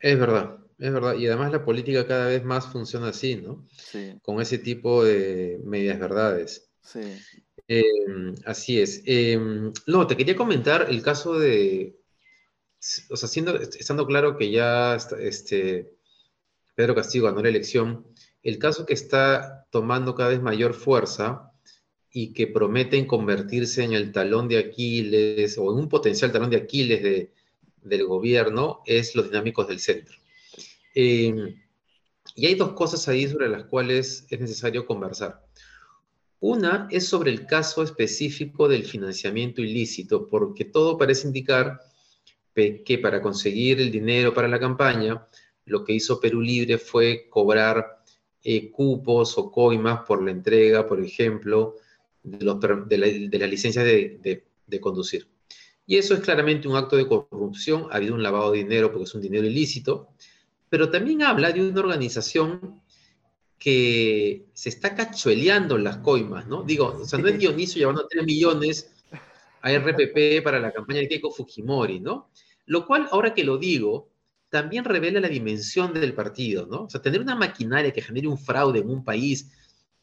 Es 0.01 0.19
verdad, 0.19 0.59
es 0.79 0.93
verdad. 0.93 1.15
Y 1.17 1.27
además 1.27 1.53
la 1.53 1.65
política 1.65 2.07
cada 2.07 2.27
vez 2.29 2.45
más 2.45 2.67
funciona 2.67 3.09
así, 3.09 3.37
¿no? 3.37 3.67
Sí. 3.77 4.19
Con 4.23 4.41
ese 4.41 4.59
tipo 4.59 5.05
de 5.05 5.61
medias 5.65 5.99
verdades. 5.99 6.69
Sí. 6.83 7.01
Em, 7.69 8.35
así 8.45 8.81
es. 8.81 9.03
Em, 9.07 9.73
no, 9.87 10.07
te 10.07 10.17
quería 10.17 10.37
comentar 10.37 10.87
el 10.89 11.03
caso 11.03 11.39
de, 11.39 11.97
o 13.11 13.17
sea, 13.17 13.29
siendo, 13.29 13.57
estando 13.57 14.07
claro 14.07 14.37
que 14.37 14.51
ya 14.51 14.97
este, 15.19 15.93
Pedro 16.75 16.95
Castillo 16.95 17.25
ganó 17.25 17.43
la 17.43 17.49
elección, 17.49 18.07
el 18.43 18.59
caso 18.59 18.87
que 18.87 18.95
está 18.95 19.67
tomando 19.71 20.15
cada 20.15 20.31
vez 20.31 20.41
mayor 20.41 20.75
fuerza 20.75 21.53
y 22.13 22.33
que 22.33 22.47
prometen 22.47 23.07
convertirse 23.07 23.83
en 23.83 23.93
el 23.93 24.13
talón 24.13 24.49
de 24.49 24.59
Aquiles 24.59 25.59
o 25.59 25.73
en 25.73 25.79
un 25.79 25.89
potencial 25.89 26.33
talón 26.33 26.51
de 26.51 26.59
Aquiles 26.59 27.03
de, 27.03 27.33
del 27.89 28.05
gobierno 28.05 28.83
es 28.85 29.15
los 29.15 29.27
dinámicos 29.27 29.69
del 29.69 29.81
centro. 29.81 30.17
Eh, 30.95 31.55
y 32.35 32.47
hay 32.47 32.55
dos 32.55 32.73
cosas 32.73 33.07
ahí 33.09 33.29
sobre 33.29 33.49
las 33.49 33.65
cuales 33.65 34.27
es 34.29 34.41
necesario 34.41 34.87
conversar. 34.87 35.45
Una 36.41 36.89
es 36.91 37.07
sobre 37.07 37.31
el 37.31 37.47
caso 37.47 37.83
específico 37.83 38.69
del 38.69 38.85
financiamiento 38.85 39.63
ilícito, 39.63 40.29
porque 40.29 40.65
todo 40.65 40.99
parece 40.99 41.29
indicar 41.29 41.81
que 42.55 42.99
para 43.03 43.21
conseguir 43.21 43.81
el 43.81 43.91
dinero 43.91 44.33
para 44.33 44.49
la 44.49 44.59
campaña, 44.59 45.27
lo 45.67 45.85
que 45.85 45.93
hizo 45.93 46.21
Perú 46.21 46.41
Libre 46.41 46.79
fue 46.79 47.29
cobrar 47.29 48.03
eh, 48.43 48.71
cupos 48.71 49.37
o 49.37 49.51
coimas 49.51 50.01
por 50.07 50.23
la 50.23 50.31
entrega, 50.31 50.87
por 50.87 51.03
ejemplo, 51.03 51.77
de, 52.23 52.45
los, 52.45 52.61
de, 52.61 53.39
las 53.39 53.51
licencias 53.51 53.85
de 53.85 54.81
conducir. 54.81 55.29
Y 55.87 55.97
eso 55.97 56.15
es 56.15 56.21
claramente 56.21 56.67
un 56.67 56.77
acto 56.77 56.97
de 56.97 57.07
corrupción, 57.07 57.87
ha 57.91 57.97
habido 57.97 58.15
un 58.15 58.23
lavado 58.23 58.51
de 58.51 58.59
dinero 58.59 58.91
porque 58.91 59.05
es 59.05 59.15
un 59.15 59.23
dinero 59.23 59.47
ilícito, 59.47 60.09
pero 60.69 60.91
también 60.91 61.23
habla 61.23 61.53
de 61.53 61.69
una 61.69 61.81
organización 61.81 62.81
que 63.59 64.47
se 64.53 64.69
está 64.69 64.95
cachueleando 64.95 65.79
las 65.79 65.99
coimas, 65.99 66.47
¿no? 66.47 66.63
Digo, 66.63 66.99
o 67.01 67.05
sea, 67.05 67.19
no 67.19 67.29
es 67.29 67.39
Dionisio 67.39 67.79
llevando 67.79 68.07
3 68.09 68.25
millones 68.25 68.91
a 69.63 69.73
RPP 69.73 70.43
para 70.43 70.61
la 70.61 70.73
campaña 70.73 71.01
de 71.01 71.09
Keiko 71.09 71.31
Fujimori, 71.31 72.01
¿no? 72.01 72.31
Lo 72.67 72.85
cual, 72.85 73.09
ahora 73.11 73.33
que 73.33 73.45
lo 73.45 73.57
digo, 73.57 74.09
también 74.51 74.85
revela 74.85 75.21
la 75.21 75.29
dimensión 75.29 75.95
del 75.95 76.15
partido, 76.15 76.67
¿no? 76.67 76.83
O 76.85 76.91
sea, 76.91 77.01
tener 77.01 77.21
una 77.21 77.35
maquinaria 77.35 77.93
que 77.93 78.03
genere 78.03 78.29
un 78.29 78.39
fraude 78.39 78.81
en 78.81 78.91
un 78.91 79.05
país 79.05 79.51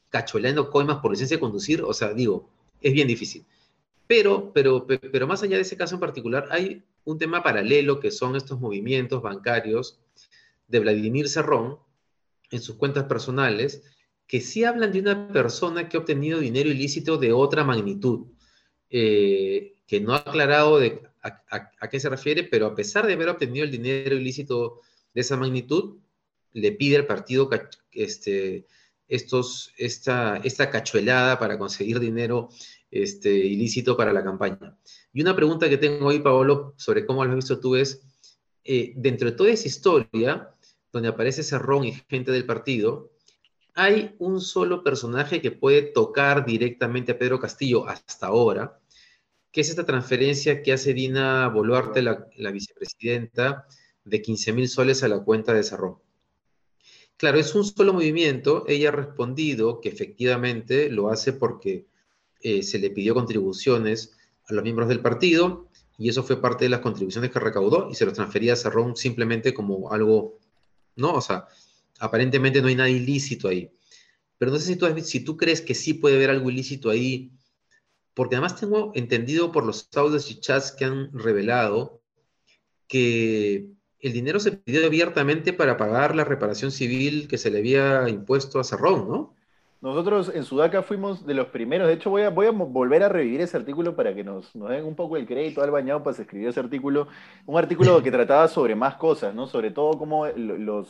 cachueleando 0.10 0.69
coimas 0.69 0.98
por 0.98 1.12
licencia 1.12 1.38
de 1.38 1.41
conducir, 1.41 1.81
o 1.81 1.93
sea, 1.93 2.13
digo, 2.13 2.50
es 2.81 2.93
bien 2.93 3.08
difícil. 3.08 3.46
Pero, 4.07 4.51
pero, 4.53 4.86
pero 4.86 5.27
más 5.27 5.43
allá 5.43 5.55
de 5.55 5.62
ese 5.62 5.77
caso 5.77 5.95
en 5.95 6.01
particular, 6.01 6.48
hay 6.51 6.83
un 7.05 7.17
tema 7.17 7.43
paralelo 7.43 8.00
que 8.00 8.12
son 8.12 8.36
estos 8.36 8.60
movimientos 8.60 9.22
bancarios 9.22 10.00
de 10.67 10.79
Vladimir 10.79 11.29
Cerrón 11.29 11.77
en 12.51 12.62
sus 12.62 12.75
cuentas 12.75 13.05
personales, 13.05 13.83
que 14.27 14.41
sí 14.41 14.63
hablan 14.63 14.91
de 14.91 15.00
una 15.00 15.27
persona 15.29 15.89
que 15.89 15.98
ha 15.98 16.01
obtenido 16.01 16.39
dinero 16.39 16.69
ilícito 16.69 17.17
de 17.17 17.33
otra 17.33 17.63
magnitud, 17.63 18.27
eh, 18.89 19.75
que 19.88 20.00
no 20.00 20.13
ha 20.13 20.17
aclarado 20.17 20.79
a, 21.22 21.89
qué 21.89 22.00
se 22.00 22.10
refiere, 22.10 22.43
pero 22.43 22.67
a 22.67 22.75
pesar 22.75 23.05
de 23.05 23.13
haber 23.13 23.29
obtenido 23.29 23.65
el 23.65 23.72
dinero 23.72 24.15
ilícito 24.15 24.81
de 25.13 25.22
esa 25.22 25.38
magnitud, 25.38 25.98
le 26.51 26.72
pide 26.72 26.98
al 26.98 27.05
partido 27.05 27.50
este, 27.91 28.65
estos, 29.07 29.74
esta, 29.77 30.38
esta 30.38 30.69
cachuelada 30.69 31.39
para 31.39 31.57
conseguir 31.57 32.00
dinero 32.00 32.50
este, 32.93 33.33
ilícito 33.33 33.97
para 33.97 34.13
la 34.13 34.23
campaña. 34.23 34.77
Y 35.13 35.21
una 35.21 35.35
pregunta 35.35 35.67
que 35.67 35.77
tengo 35.77 36.05
hoy, 36.05 36.19
Paolo, 36.19 36.73
sobre 36.77 37.05
cómo 37.05 37.25
lo 37.25 37.31
has 37.31 37.35
visto 37.35 37.59
tú 37.59 37.75
es, 37.75 38.01
eh, 38.63 38.93
dentro 38.95 39.31
de 39.31 39.35
toda 39.35 39.50
esa 39.50 39.67
historia, 39.67 40.53
donde 40.91 41.09
aparece 41.09 41.43
Cerrón 41.43 41.85
y 41.85 41.93
gente 42.07 42.31
del 42.31 42.45
partido, 42.45 43.12
hay 43.73 44.15
un 44.19 44.39
solo 44.39 44.83
personaje 44.83 45.41
que 45.41 45.51
puede 45.51 45.81
tocar 45.81 46.45
directamente 46.45 47.13
a 47.13 47.17
Pedro 47.17 47.39
Castillo 47.39 47.88
hasta 47.88 48.27
ahora, 48.27 48.79
que 49.51 49.62
es 49.62 49.69
esta 49.69 49.85
transferencia 49.85 50.62
que 50.62 50.73
hace 50.73 50.93
Dina 50.93 51.47
Boluarte, 51.47 52.01
la, 52.03 52.27
la 52.38 52.51
vicepresidenta, 52.51 53.67
de 54.05 54.21
15 54.21 54.53
mil 54.53 54.69
soles 54.69 55.01
a 55.03 55.07
la 55.07 55.23
cuenta 55.23 55.53
de 55.53 55.63
Cerrón. 55.63 55.97
Claro, 57.17 57.39
es 57.39 57.55
un 57.55 57.63
solo 57.63 57.93
movimiento. 57.93 58.65
Ella 58.67 58.89
ha 58.89 58.91
respondido 58.91 59.79
que 59.79 59.89
efectivamente 59.89 60.89
lo 60.89 61.09
hace 61.09 61.33
porque 61.33 61.88
eh, 62.43 62.62
se 62.62 62.77
le 62.77 62.89
pidió 62.89 63.13
contribuciones 63.13 64.17
a 64.47 64.53
los 64.53 64.63
miembros 64.63 64.89
del 64.89 65.00
partido 65.00 65.69
y 65.97 66.09
eso 66.09 66.23
fue 66.23 66.41
parte 66.41 66.65
de 66.65 66.69
las 66.69 66.81
contribuciones 66.81 67.31
que 67.31 67.39
recaudó 67.39 67.89
y 67.89 67.95
se 67.95 68.05
los 68.05 68.13
transfería 68.13 68.53
a 68.53 68.57
Cerrón 68.57 68.95
simplemente 68.95 69.53
como 69.53 69.91
algo, 69.91 70.39
¿no? 70.95 71.13
O 71.13 71.21
sea, 71.21 71.47
aparentemente 72.00 72.62
no 72.62 72.67
hay 72.67 72.75
nada 72.75 72.89
ilícito 72.89 73.47
ahí. 73.47 73.71
Pero 74.38 74.51
no 74.51 74.59
sé 74.59 74.65
si 74.65 74.75
tú, 74.75 74.88
si 75.01 75.21
tú 75.21 75.38
crees 75.38 75.62
que 75.62 75.73
sí 75.73 75.93
puede 75.93 76.17
haber 76.17 76.29
algo 76.31 76.50
ilícito 76.50 76.89
ahí, 76.89 77.31
porque 78.13 78.35
además 78.35 78.59
tengo 78.59 78.91
entendido 78.95 79.51
por 79.51 79.65
los 79.65 79.88
audios 79.95 80.29
y 80.29 80.39
chats 80.39 80.71
que 80.71 80.85
han 80.85 81.12
revelado 81.13 82.01
que 82.88 83.69
el 84.00 84.13
dinero 84.13 84.39
se 84.39 84.51
pidió 84.51 84.85
abiertamente 84.85 85.53
para 85.53 85.77
pagar 85.77 86.15
la 86.15 86.25
reparación 86.25 86.71
civil 86.71 87.27
que 87.29 87.38
se 87.38 87.50
le 87.50 87.59
había 87.59 88.09
impuesto 88.09 88.59
a 88.59 88.63
Cerrón, 88.65 89.07
¿no? 89.07 89.35
Nosotros 89.84 90.32
en 90.34 90.46
Sudaca 90.46 90.82
fuimos 90.82 91.25
de 91.25 91.34
los 91.34 91.48
primeros, 91.48 91.90
de 91.90 91.96
hecho 91.96 92.10
voy 92.10 92.22
a, 92.22 92.30
voy 92.30 92.48
a 92.48 92.52
volver 92.52 93.04
a 93.04 93.10
revivir 93.10 93.42
ese 93.42 93.58
artículo 93.58 93.98
para 93.98 94.16
que 94.16 94.24
nos, 94.24 94.50
den 94.54 94.86
un 94.86 94.96
poco 94.96 95.18
el 95.18 95.28
crédito. 95.28 95.62
Al 95.62 95.72
bañado 95.72 96.02
para 96.02 96.16
escribir 96.16 96.48
ese 96.48 96.62
artículo, 96.62 97.10
un 97.46 97.60
artículo 97.60 98.02
que 98.02 98.10
trataba 98.10 98.48
sobre 98.48 98.75
más 98.75 98.96
cosas, 98.96 99.36
¿no? 99.36 99.46
Sobre 99.46 99.72
todo 99.72 99.98
cómo 99.98 100.25
los, 100.28 100.88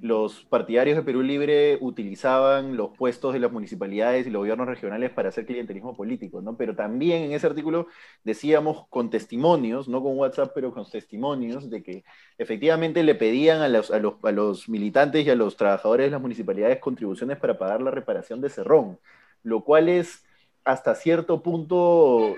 los 0.00 0.44
partidarios 0.44 0.96
de 0.96 1.02
Perú 1.02 1.22
Libre 1.22 1.76
utilizaban 1.80 2.76
los 2.76 2.96
puestos 2.96 3.32
de 3.32 3.40
las 3.40 3.50
municipalidades 3.50 4.26
y 4.26 4.30
los 4.30 4.40
gobiernos 4.40 4.68
regionales 4.68 5.10
para 5.10 5.30
hacer 5.30 5.44
clientelismo 5.44 5.96
político, 5.96 6.40
¿no? 6.40 6.56
Pero 6.56 6.76
también 6.76 7.24
en 7.24 7.32
ese 7.32 7.48
artículo 7.48 7.88
decíamos 8.22 8.86
con 8.90 9.10
testimonios, 9.10 9.88
no 9.88 10.00
con 10.02 10.16
WhatsApp, 10.16 10.52
pero 10.54 10.72
con 10.72 10.88
testimonios 10.88 11.68
de 11.68 11.82
que 11.82 12.04
efectivamente 12.38 13.02
le 13.02 13.16
pedían 13.16 13.60
a 13.60 13.68
los, 13.68 13.90
a 13.90 13.98
los, 13.98 14.14
a 14.22 14.30
los 14.30 14.68
militantes 14.68 15.26
y 15.26 15.30
a 15.30 15.34
los 15.34 15.56
trabajadores 15.56 16.06
de 16.06 16.10
las 16.12 16.20
municipalidades 16.20 16.78
contribuciones 16.78 17.36
para 17.38 17.58
pagar 17.58 17.82
la 17.82 17.90
reparación 17.90 18.40
de 18.40 18.50
Cerrón, 18.50 19.00
lo 19.42 19.64
cual 19.64 19.88
es 19.88 20.24
hasta 20.64 20.94
cierto 20.94 21.42
punto, 21.42 22.36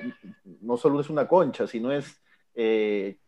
no 0.62 0.76
solo 0.79 1.00
es 1.00 1.11
una 1.11 1.29
concha, 1.29 1.67
sino 1.67 1.93
es... 1.93 2.23
Eh, 2.55 3.19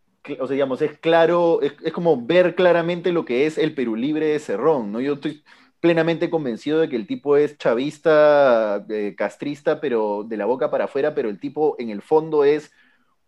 o 0.40 0.46
sea, 0.46 0.54
digamos, 0.54 0.82
es 0.82 0.98
claro, 0.98 1.60
es, 1.62 1.72
como 1.92 2.24
ver 2.24 2.54
claramente 2.54 3.12
lo 3.12 3.24
que 3.24 3.46
es 3.46 3.58
el 3.58 3.74
Perú 3.74 3.96
libre 3.96 4.26
de 4.26 4.38
Cerrón, 4.38 4.92
¿no? 4.92 5.00
Yo 5.00 5.14
estoy 5.14 5.42
plenamente 5.80 6.30
convencido 6.30 6.78
de 6.80 6.88
que 6.88 6.96
el 6.96 7.06
tipo 7.06 7.36
es 7.36 7.58
chavista, 7.58 8.84
eh, 8.88 9.14
castrista, 9.16 9.80
pero 9.80 10.24
de 10.26 10.36
la 10.36 10.46
boca 10.46 10.70
para 10.70 10.84
afuera, 10.84 11.14
pero 11.14 11.28
el 11.28 11.40
tipo 11.40 11.76
en 11.78 11.90
el 11.90 12.02
fondo 12.02 12.44
es 12.44 12.70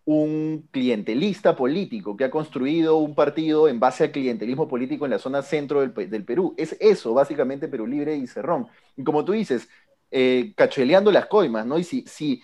un 0.04 0.68
clientelista 0.70 1.56
político 1.56 2.16
que 2.16 2.24
ha 2.24 2.30
construido 2.30 2.96
un 2.98 3.14
partido 3.14 3.68
en 3.68 3.80
base 3.80 4.04
al 4.04 4.12
clientelismo 4.12 4.68
político 4.68 5.04
en 5.06 5.12
la 5.12 5.18
zona 5.18 5.42
centro 5.42 5.80
del, 5.80 6.24
Perú. 6.24 6.54
Es 6.58 6.76
eso, 6.80 7.14
básicamente, 7.14 7.68
Perú 7.68 7.86
Libre 7.86 8.14
y 8.16 8.26
Cerrón. 8.26 8.68
Y 8.96 9.02
como 9.02 9.24
tú 9.24 9.32
dices, 9.32 9.68
eh, 10.10 10.54
las 11.12 11.26
coimas, 11.26 11.66
¿no? 11.66 11.78
Y 11.78 11.84
si, 11.84 12.04
si, 12.06 12.42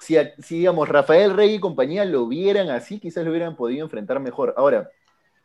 si, 0.00 0.16
digamos, 0.48 0.88
Rafael 0.88 1.34
Rey 1.34 1.54
y 1.54 1.60
compañía 1.60 2.04
lo 2.04 2.26
vieran 2.26 2.70
así, 2.70 2.98
quizás 2.98 3.24
lo 3.24 3.30
hubieran 3.30 3.54
podido 3.54 3.84
enfrentar 3.84 4.18
mejor. 4.18 4.54
Ahora, 4.56 4.90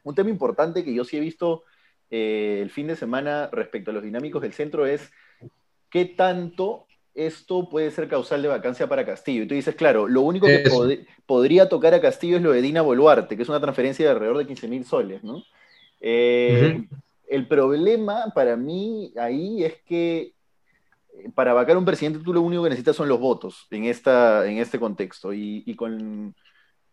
un 0.03 0.15
tema 0.15 0.29
importante 0.29 0.83
que 0.83 0.93
yo 0.93 1.03
sí 1.03 1.17
he 1.17 1.19
visto 1.19 1.63
eh, 2.09 2.59
el 2.61 2.69
fin 2.69 2.87
de 2.87 2.95
semana 2.95 3.49
respecto 3.51 3.91
a 3.91 3.93
los 3.93 4.03
dinámicos 4.03 4.41
del 4.41 4.53
centro 4.53 4.85
es 4.85 5.11
qué 5.89 6.05
tanto 6.05 6.87
esto 7.13 7.69
puede 7.69 7.91
ser 7.91 8.07
causal 8.07 8.41
de 8.41 8.47
vacancia 8.47 8.87
para 8.87 9.05
Castillo. 9.05 9.43
Y 9.43 9.47
tú 9.47 9.55
dices, 9.55 9.75
claro, 9.75 10.07
lo 10.07 10.21
único 10.21 10.47
que 10.47 11.05
podría 11.25 11.69
tocar 11.69 11.93
a 11.93 12.01
Castillo 12.01 12.37
es 12.37 12.43
lo 12.43 12.51
de 12.51 12.61
Dina 12.61 12.81
Boluarte, 12.81 13.35
que 13.35 13.43
es 13.43 13.49
una 13.49 13.61
transferencia 13.61 14.05
de 14.05 14.11
alrededor 14.11 14.37
de 14.37 14.47
15 14.47 14.67
mil 14.67 14.85
soles, 14.85 15.23
¿no? 15.23 15.43
Eh, 16.01 16.85
el 17.27 17.47
problema 17.47 18.31
para 18.35 18.55
mí 18.55 19.13
ahí 19.17 19.63
es 19.63 19.81
que 19.83 20.34
para 21.33 21.53
vacar 21.53 21.77
un 21.77 21.85
presidente 21.85 22.19
tú 22.19 22.33
lo 22.33 22.41
único 22.41 22.63
que 22.63 22.69
necesitas 22.69 22.95
son 22.95 23.09
los 23.09 23.19
votos 23.19 23.67
en, 23.71 23.85
esta, 23.85 24.47
en 24.47 24.57
este 24.57 24.79
contexto. 24.79 25.33
Y, 25.33 25.75
con, 25.75 26.35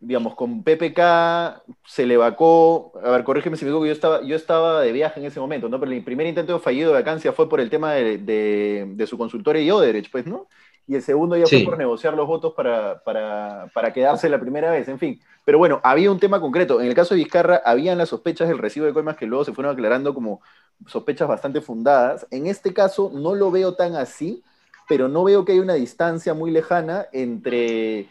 digamos, 0.00 0.35
con 0.35 0.62
PPK 0.62 1.62
se 1.85 2.07
le 2.07 2.17
vacó, 2.17 2.93
a 3.02 3.11
ver, 3.11 3.25
corrígeme 3.25 3.57
si 3.57 3.64
me 3.64 3.71
digo 3.71 3.83
que 3.83 3.88
yo 3.88 3.93
estaba, 3.93 4.23
yo 4.23 4.37
estaba 4.37 4.81
de 4.81 4.93
viaje 4.93 5.21
en 5.21 5.26
ese 5.26 5.41
momento, 5.41 5.69
¿no? 5.69 5.79
Pero 5.79 5.93
el 5.93 6.05
primer 6.05 6.26
intento 6.26 6.59
fallido 6.59 6.93
de 6.93 6.99
vacancia 6.99 7.33
fue 7.33 7.49
por 7.49 7.61
el 7.61 7.71
tema 7.71 7.93
de, 7.93 8.19
de, 8.19 9.07
su 9.07 9.19
consultorio 9.19 9.62
y 9.62 9.71
Oderech, 9.71 10.11
pues, 10.11 10.26
¿no? 10.26 10.49
Y 10.87 10.97
el 10.97 11.02
segundo 11.02 11.37
ya 11.37 11.47
fue 11.47 11.62
por 11.64 11.79
negociar 11.79 12.14
los 12.14 12.26
votos 12.26 12.55
para, 12.55 13.02
para, 13.05 13.71
para 13.73 13.93
quedarse 13.93 14.29
la 14.29 14.41
primera 14.41 14.71
vez, 14.71 14.88
en 14.88 14.99
fin. 14.99 15.21
Pero 15.45 15.59
bueno, 15.59 15.81
había 15.85 16.11
un 16.11 16.19
tema 16.19 16.41
concreto. 16.41 16.81
En 16.81 16.88
el 16.88 16.95
caso 16.95 17.14
de 17.14 17.21
Vizcarra, 17.21 17.62
habían 17.64 17.99
las 17.99 18.09
sospechas 18.09 18.49
del 18.49 18.59
recibo 18.59 18.87
de 18.87 18.93
coimas 18.93 19.17
que 19.17 19.26
luego 19.26 19.45
se 19.45 19.52
fueron 19.52 19.73
aclarando 19.73 20.12
como 20.12 20.41
sospechas 20.87 21.29
bastante 21.29 21.61
fundadas. 21.61 22.27
En 22.31 22.47
este 22.47 22.73
caso 22.73 23.11
no 23.15 23.35
lo 23.35 23.51
veo 23.51 23.75
tan 23.75 23.97
así, 23.97 24.43
pero 24.89 25.09
no 25.09 25.25
veo 25.25 25.45
que 25.45 25.53
haya 25.53 25.62
una 25.62 25.75
distancia 25.75 26.35
muy 26.35 26.51
lejana 26.51 27.07
entre 27.12 28.09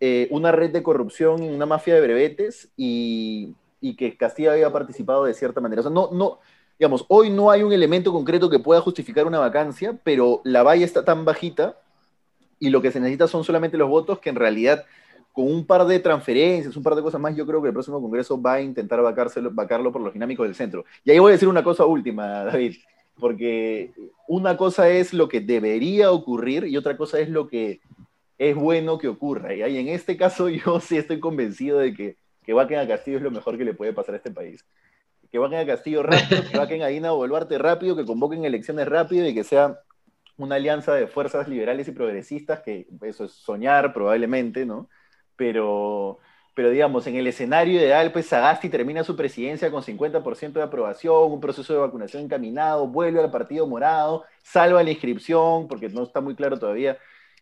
eh, 0.00 0.28
una 0.30 0.52
red 0.52 0.70
de 0.70 0.82
corrupción, 0.82 1.42
una 1.42 1.66
mafia 1.66 1.94
de 1.94 2.00
brevetes 2.00 2.70
y, 2.76 3.54
que 3.96 4.16
Castilla 4.16 4.52
había 4.52 4.72
participado 4.72 5.24
de 5.24 5.34
cierta 5.34 5.60
manera. 5.60 5.80
O 5.80 5.82
sea, 5.82 5.92
no, 5.92 6.10
no, 6.12 6.40
digamos, 6.78 7.04
hoy 7.08 7.30
no 7.30 7.50
hay 7.50 7.62
un 7.62 7.72
elemento 7.72 8.12
concreto 8.12 8.48
que 8.48 8.58
pueda 8.58 8.80
justificar 8.80 9.26
una 9.26 9.38
vacancia, 9.38 9.98
pero 10.02 10.40
la 10.44 10.62
valla 10.62 10.84
está 10.84 11.04
tan 11.04 11.24
bajita 11.24 11.78
y 12.58 12.70
lo 12.70 12.82
que 12.82 12.92
se 12.92 13.00
necesita 13.00 13.26
son 13.26 13.44
solamente 13.44 13.76
los 13.76 13.88
votos 13.88 14.18
que 14.18 14.30
en 14.30 14.36
realidad 14.36 14.84
con 15.32 15.46
un 15.46 15.66
par 15.66 15.84
de 15.86 16.00
transferencias, 16.00 16.76
un 16.76 16.82
par 16.82 16.94
de 16.94 17.02
cosas 17.02 17.20
más, 17.20 17.36
yo 17.36 17.46
creo 17.46 17.62
que 17.62 17.68
el 17.68 17.74
próximo 17.74 18.00
Congreso 18.00 18.40
va 18.40 18.54
a 18.54 18.60
intentar 18.60 19.00
vacarlo 19.00 19.92
por 19.92 20.02
los 20.02 20.12
dinámicos 20.12 20.46
del 20.46 20.54
centro. 20.54 20.84
Y 21.04 21.10
ahí 21.10 21.18
voy 21.18 21.30
a 21.30 21.32
decir 21.32 21.48
una 21.48 21.62
cosa 21.62 21.84
última, 21.84 22.44
David, 22.44 22.76
porque 23.18 23.92
una 24.26 24.56
cosa 24.56 24.88
es 24.88 25.12
lo 25.12 25.28
que 25.28 25.40
debería 25.40 26.10
ocurrir 26.10 26.64
y 26.64 26.76
otra 26.76 26.96
cosa 26.96 27.20
es 27.20 27.28
lo 27.28 27.48
que 27.48 27.80
es 28.38 28.56
bueno 28.56 28.98
que 28.98 29.08
ocurra. 29.08 29.54
Y 29.54 29.62
ahí 29.62 29.78
en 29.78 29.88
este 29.88 30.16
caso 30.16 30.48
yo 30.48 30.80
sí 30.80 30.96
estoy 30.96 31.20
convencido 31.20 31.78
de 31.78 31.94
que 31.94 32.16
que 32.50 32.54
vaquen 32.54 32.78
a 32.78 32.88
Castillo 32.88 33.18
es 33.18 33.22
lo 33.22 33.30
mejor 33.30 33.56
que 33.58 33.64
le 33.64 33.74
puede 33.74 33.92
pasar 33.92 34.14
a 34.14 34.18
este 34.18 34.30
país. 34.30 34.64
Que 35.30 35.38
vaquen 35.38 35.60
a 35.60 35.66
Castillo 35.66 36.02
rápido, 36.02 36.42
que 36.50 36.58
vaquen 36.58 36.82
a 36.82 36.88
Dina 36.88 37.12
Boluarte 37.12 37.58
rápido, 37.58 37.94
que 37.94 38.04
convoquen 38.04 38.44
elecciones 38.44 38.88
rápido 38.88 39.28
y 39.28 39.34
que 39.34 39.44
sea 39.44 39.78
una 40.36 40.56
alianza 40.56 40.94
de 40.94 41.06
fuerzas 41.06 41.46
liberales 41.46 41.86
y 41.86 41.92
progresistas, 41.92 42.60
que 42.60 42.88
eso 43.02 43.26
es 43.26 43.32
soñar 43.32 43.92
probablemente, 43.92 44.66
¿no? 44.66 44.88
Pero, 45.40 46.18
pero 46.52 46.68
digamos, 46.68 47.06
en 47.06 47.16
el 47.16 47.26
escenario 47.26 47.80
ideal, 47.80 48.12
pues 48.12 48.26
Sagasti 48.26 48.68
termina 48.68 49.02
su 49.02 49.16
presidencia 49.16 49.70
con 49.70 49.82
50% 49.82 50.52
de 50.52 50.62
aprobación, 50.62 51.32
un 51.32 51.40
proceso 51.40 51.72
de 51.72 51.78
vacunación 51.78 52.24
encaminado, 52.24 52.86
vuelve 52.86 53.22
al 53.22 53.30
Partido 53.30 53.66
Morado, 53.66 54.26
salva 54.42 54.82
la 54.82 54.90
inscripción, 54.90 55.66
porque 55.66 55.88
no 55.88 56.02
está 56.02 56.20
muy 56.20 56.34
claro 56.34 56.58
todavía 56.58 56.98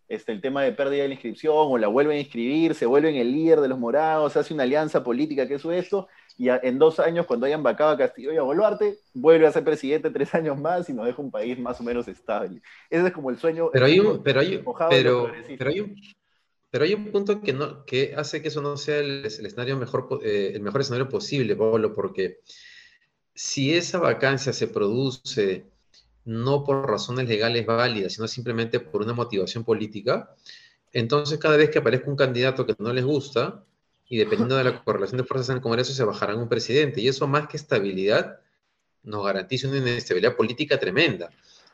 este, 0.06 0.30
el 0.30 0.40
tema 0.40 0.62
de 0.62 0.70
pérdida 0.70 1.02
de 1.02 1.08
la 1.08 1.14
inscripción, 1.14 1.56
o 1.56 1.76
la 1.76 1.88
vuelven 1.88 2.18
a 2.18 2.20
inscribir, 2.20 2.76
se 2.76 2.86
vuelven 2.86 3.16
el 3.16 3.32
líder 3.32 3.60
de 3.60 3.66
los 3.66 3.80
morados, 3.80 4.36
hace 4.36 4.54
una 4.54 4.62
alianza 4.62 5.02
política 5.02 5.48
que 5.48 5.54
es 5.54 5.64
esto, 5.64 6.06
y 6.36 6.50
en 6.50 6.78
dos 6.78 7.00
años, 7.00 7.26
cuando 7.26 7.46
hayan 7.46 7.64
vacado 7.64 7.90
a 7.90 7.98
Castillo 7.98 8.32
y 8.32 8.36
a 8.36 8.42
Boluarte, 8.42 8.98
vuelve 9.12 9.48
a 9.48 9.50
ser 9.50 9.64
presidente 9.64 10.08
tres 10.10 10.32
años 10.36 10.56
más 10.56 10.88
y 10.88 10.92
nos 10.92 11.04
deja 11.04 11.20
un 11.20 11.32
país 11.32 11.58
más 11.58 11.80
o 11.80 11.82
menos 11.82 12.06
estable. 12.06 12.62
Ese 12.88 13.08
es 13.08 13.12
como 13.12 13.30
el 13.30 13.38
sueño. 13.38 13.70
Pero 13.72 13.86
hay 13.86 14.00
pero 14.22 14.38
hay, 14.38 14.62
pero, 14.88 15.32
pero 15.58 15.70
hay 15.70 15.80
un, 15.80 15.96
pero 16.70 16.84
hay 16.84 16.94
un 16.94 17.10
punto 17.10 17.40
que, 17.40 17.52
no, 17.52 17.84
que 17.84 18.14
hace 18.16 18.42
que 18.42 18.48
eso 18.48 18.60
no 18.60 18.76
sea 18.76 18.98
el, 18.98 19.24
escenario 19.24 19.76
mejor, 19.76 20.20
eh, 20.22 20.52
el 20.54 20.62
mejor 20.62 20.82
escenario 20.82 21.08
posible, 21.08 21.56
Pablo, 21.56 21.94
porque 21.94 22.40
si 23.34 23.74
esa 23.74 23.98
vacancia 23.98 24.52
se 24.52 24.68
produce 24.68 25.66
no 26.24 26.64
por 26.64 26.88
razones 26.88 27.28
legales 27.28 27.64
válidas, 27.64 28.12
sino 28.14 28.28
simplemente 28.28 28.80
por 28.80 29.02
una 29.02 29.14
motivación 29.14 29.64
política, 29.64 30.34
entonces 30.92 31.38
cada 31.38 31.56
vez 31.56 31.70
que 31.70 31.78
aparezca 31.78 32.10
un 32.10 32.16
candidato 32.16 32.66
que 32.66 32.74
no 32.78 32.92
les 32.92 33.04
gusta, 33.04 33.64
y 34.08 34.18
dependiendo 34.18 34.56
de 34.56 34.64
la 34.64 34.84
correlación 34.84 35.18
de 35.18 35.24
fuerzas 35.24 35.50
en 35.50 35.56
el 35.56 35.62
Congreso, 35.62 35.92
se 35.92 36.04
bajarán 36.04 36.38
un 36.38 36.48
presidente. 36.48 37.00
Y 37.00 37.08
eso 37.08 37.26
más 37.26 37.46
que 37.46 37.58
estabilidad, 37.58 38.40
nos 39.02 39.24
garantiza 39.24 39.68
una 39.68 39.78
inestabilidad 39.78 40.34
política 40.34 40.78
tremenda, 40.78 41.30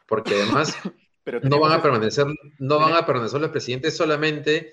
porque 0.07 0.35
además 0.35 0.77
no 1.43 1.61
van 1.61 1.73
a 1.73 1.83
permanecer, 1.83 2.27
no 2.59 2.79
van 2.79 2.95
a 2.95 3.07
permanecer 3.07 3.41
los 3.41 3.51
presidentes 3.51 3.97
solamente 3.97 4.73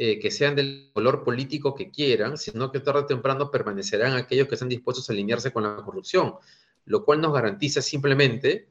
eh, 0.00 0.20
que 0.20 0.30
sean 0.30 0.54
del 0.54 0.90
color 0.92 1.24
político 1.24 1.74
que 1.74 1.90
quieran, 1.90 2.38
sino 2.38 2.70
que 2.70 2.78
tarde 2.78 3.00
o 3.00 3.06
temprano 3.06 3.50
permanecerán 3.50 4.12
aquellos 4.12 4.46
que 4.46 4.54
están 4.54 4.68
dispuestos 4.68 5.10
a 5.10 5.12
alinearse 5.12 5.50
con 5.50 5.64
la 5.64 5.74
corrupción, 5.74 6.34
lo 6.84 7.04
cual 7.04 7.20
nos 7.20 7.32
garantiza 7.32 7.82
simplemente 7.82 8.68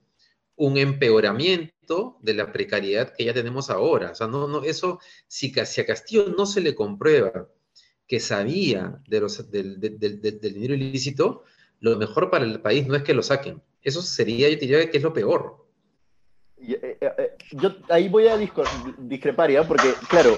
un 0.55 0.77
empeoramiento 0.77 2.17
de 2.21 2.33
la 2.33 2.53
precariedad 2.53 3.13
que 3.13 3.25
ya 3.25 3.33
tenemos 3.33 3.69
ahora. 3.69 4.11
O 4.11 4.15
sea, 4.15 4.27
no, 4.27 4.47
no, 4.47 4.63
eso, 4.63 5.01
si, 5.27 5.53
si 5.53 5.81
a 5.81 5.85
Castillo 5.85 6.33
no 6.37 6.45
se 6.45 6.61
le 6.61 6.73
comprueba 6.73 7.49
que 8.07 8.21
sabía 8.21 9.01
de 9.09 9.19
los, 9.19 9.51
del, 9.51 9.81
del, 9.81 9.99
dinero 10.39 10.75
ilícito, 10.75 11.43
lo 11.81 11.97
mejor 11.97 12.29
para 12.31 12.45
el 12.45 12.61
país 12.61 12.87
no 12.87 12.95
es 12.95 13.03
que 13.03 13.13
lo 13.13 13.21
saquen. 13.21 13.61
Eso 13.81 14.01
sería, 14.01 14.49
yo 14.49 14.57
diría 14.57 14.89
que 14.89 14.95
es 14.95 15.03
lo 15.03 15.11
peor. 15.11 15.67
Eh, 16.57 16.97
eh, 17.01 17.37
yo 17.51 17.75
ahí 17.89 18.07
voy 18.07 18.27
a 18.27 18.37
discrepar, 18.37 19.51
¿ya? 19.51 19.67
Porque, 19.67 19.93
claro, 20.09 20.37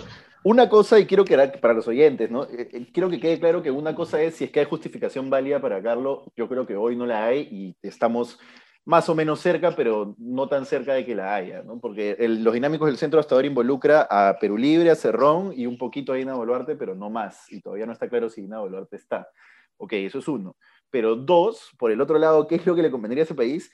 una 0.50 0.68
cosa, 0.68 0.98
y 0.98 1.06
quiero 1.06 1.26
que 1.26 1.38
para 1.62 1.76
los 1.76 1.88
oyentes, 1.88 2.32
¿no? 2.32 2.46
Eh, 2.46 2.70
eh, 2.74 2.88
quiero 2.92 3.08
que 3.08 3.20
quede 3.20 3.40
claro 3.40 3.62
que 3.62 3.70
una 3.70 3.94
cosa 3.94 4.20
es 4.20 4.36
si 4.36 4.46
es 4.46 4.52
que 4.52 4.62
hay 4.62 4.66
justificación 4.66 5.30
válida 5.30 5.62
para 5.62 5.80
Carlos, 5.80 6.24
yo 6.36 6.50
creo 6.50 6.66
que 6.66 6.76
hoy 6.76 6.96
no 6.96 7.06
la 7.06 7.24
hay 7.24 7.48
y 7.52 7.78
estamos 7.84 8.40
más 8.84 9.08
o 9.10 9.14
menos 9.14 9.42
cerca, 9.42 9.76
pero 9.76 10.16
no 10.18 10.50
tan 10.50 10.66
cerca 10.66 10.96
de 10.96 11.06
que 11.06 11.14
la 11.14 11.36
haya, 11.36 11.62
¿no? 11.62 11.80
Porque 11.80 12.16
los 12.18 12.52
dinámicos 12.52 12.88
del 12.88 12.98
centro 12.98 13.20
hasta 13.20 13.36
ahora 13.36 13.46
involucra 13.46 14.08
a 14.10 14.40
Perú 14.40 14.58
Libre, 14.58 14.90
a 14.90 14.96
Cerrón 14.96 15.54
y 15.56 15.68
un 15.68 15.78
poquito 15.78 16.14
a 16.14 16.20
Ina 16.20 16.34
Boluarte, 16.34 16.76
pero 16.76 16.96
no 16.96 17.12
más. 17.12 17.46
Y 17.52 17.62
todavía 17.62 17.86
no 17.86 17.94
está 17.94 18.10
claro 18.10 18.28
si 18.28 18.42
Ina 18.42 18.60
Boluarte 18.60 18.96
está. 18.96 19.28
Ok, 19.78 19.94
eso 19.94 20.18
es 20.18 20.28
uno. 20.28 20.58
Pero 20.90 21.16
dos, 21.16 21.70
por 21.78 21.92
el 21.92 22.02
otro 22.02 22.18
lado, 22.18 22.48
¿qué 22.48 22.56
es 22.56 22.66
lo 22.66 22.76
que 22.76 22.82
le 22.82 22.90
convendría 22.90 23.22
a 23.22 23.26
ese 23.26 23.36
país? 23.36 23.72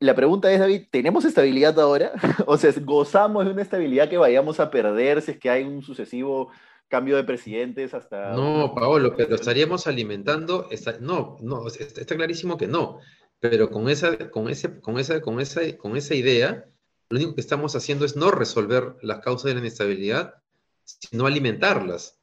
La 0.00 0.14
pregunta 0.14 0.52
es, 0.52 0.60
David, 0.60 0.86
¿tenemos 0.90 1.24
estabilidad 1.24 1.78
ahora? 1.80 2.12
o 2.46 2.56
sea, 2.56 2.72
¿gozamos 2.82 3.44
de 3.44 3.52
una 3.52 3.62
estabilidad 3.62 4.08
que 4.08 4.18
vayamos 4.18 4.60
a 4.60 4.70
perder 4.70 5.22
si 5.22 5.32
es 5.32 5.38
que 5.38 5.50
hay 5.50 5.64
un 5.64 5.82
sucesivo 5.82 6.50
cambio 6.88 7.16
de 7.16 7.24
presidentes 7.24 7.94
hasta... 7.94 8.32
No, 8.32 8.72
Paolo, 8.74 9.14
pero 9.16 9.34
estaríamos 9.34 9.86
alimentando... 9.86 10.68
no, 11.00 11.36
no, 11.40 11.66
está 11.68 12.16
clarísimo 12.16 12.56
que 12.56 12.66
no 12.66 13.00
pero 13.44 13.70
con 13.70 13.90
esa, 13.90 14.30
con, 14.30 14.48
ese, 14.48 14.80
con, 14.80 14.98
esa, 14.98 15.20
con, 15.20 15.38
esa, 15.38 15.76
con 15.76 15.98
esa 15.98 16.14
idea, 16.14 16.64
lo 17.10 17.18
único 17.18 17.34
que 17.34 17.42
estamos 17.42 17.76
haciendo 17.76 18.06
es 18.06 18.16
no 18.16 18.30
resolver 18.30 18.96
las 19.02 19.20
causas 19.20 19.44
de 19.44 19.52
la 19.52 19.60
inestabilidad, 19.60 20.36
sino 20.82 21.26
alimentarlas. 21.26 22.18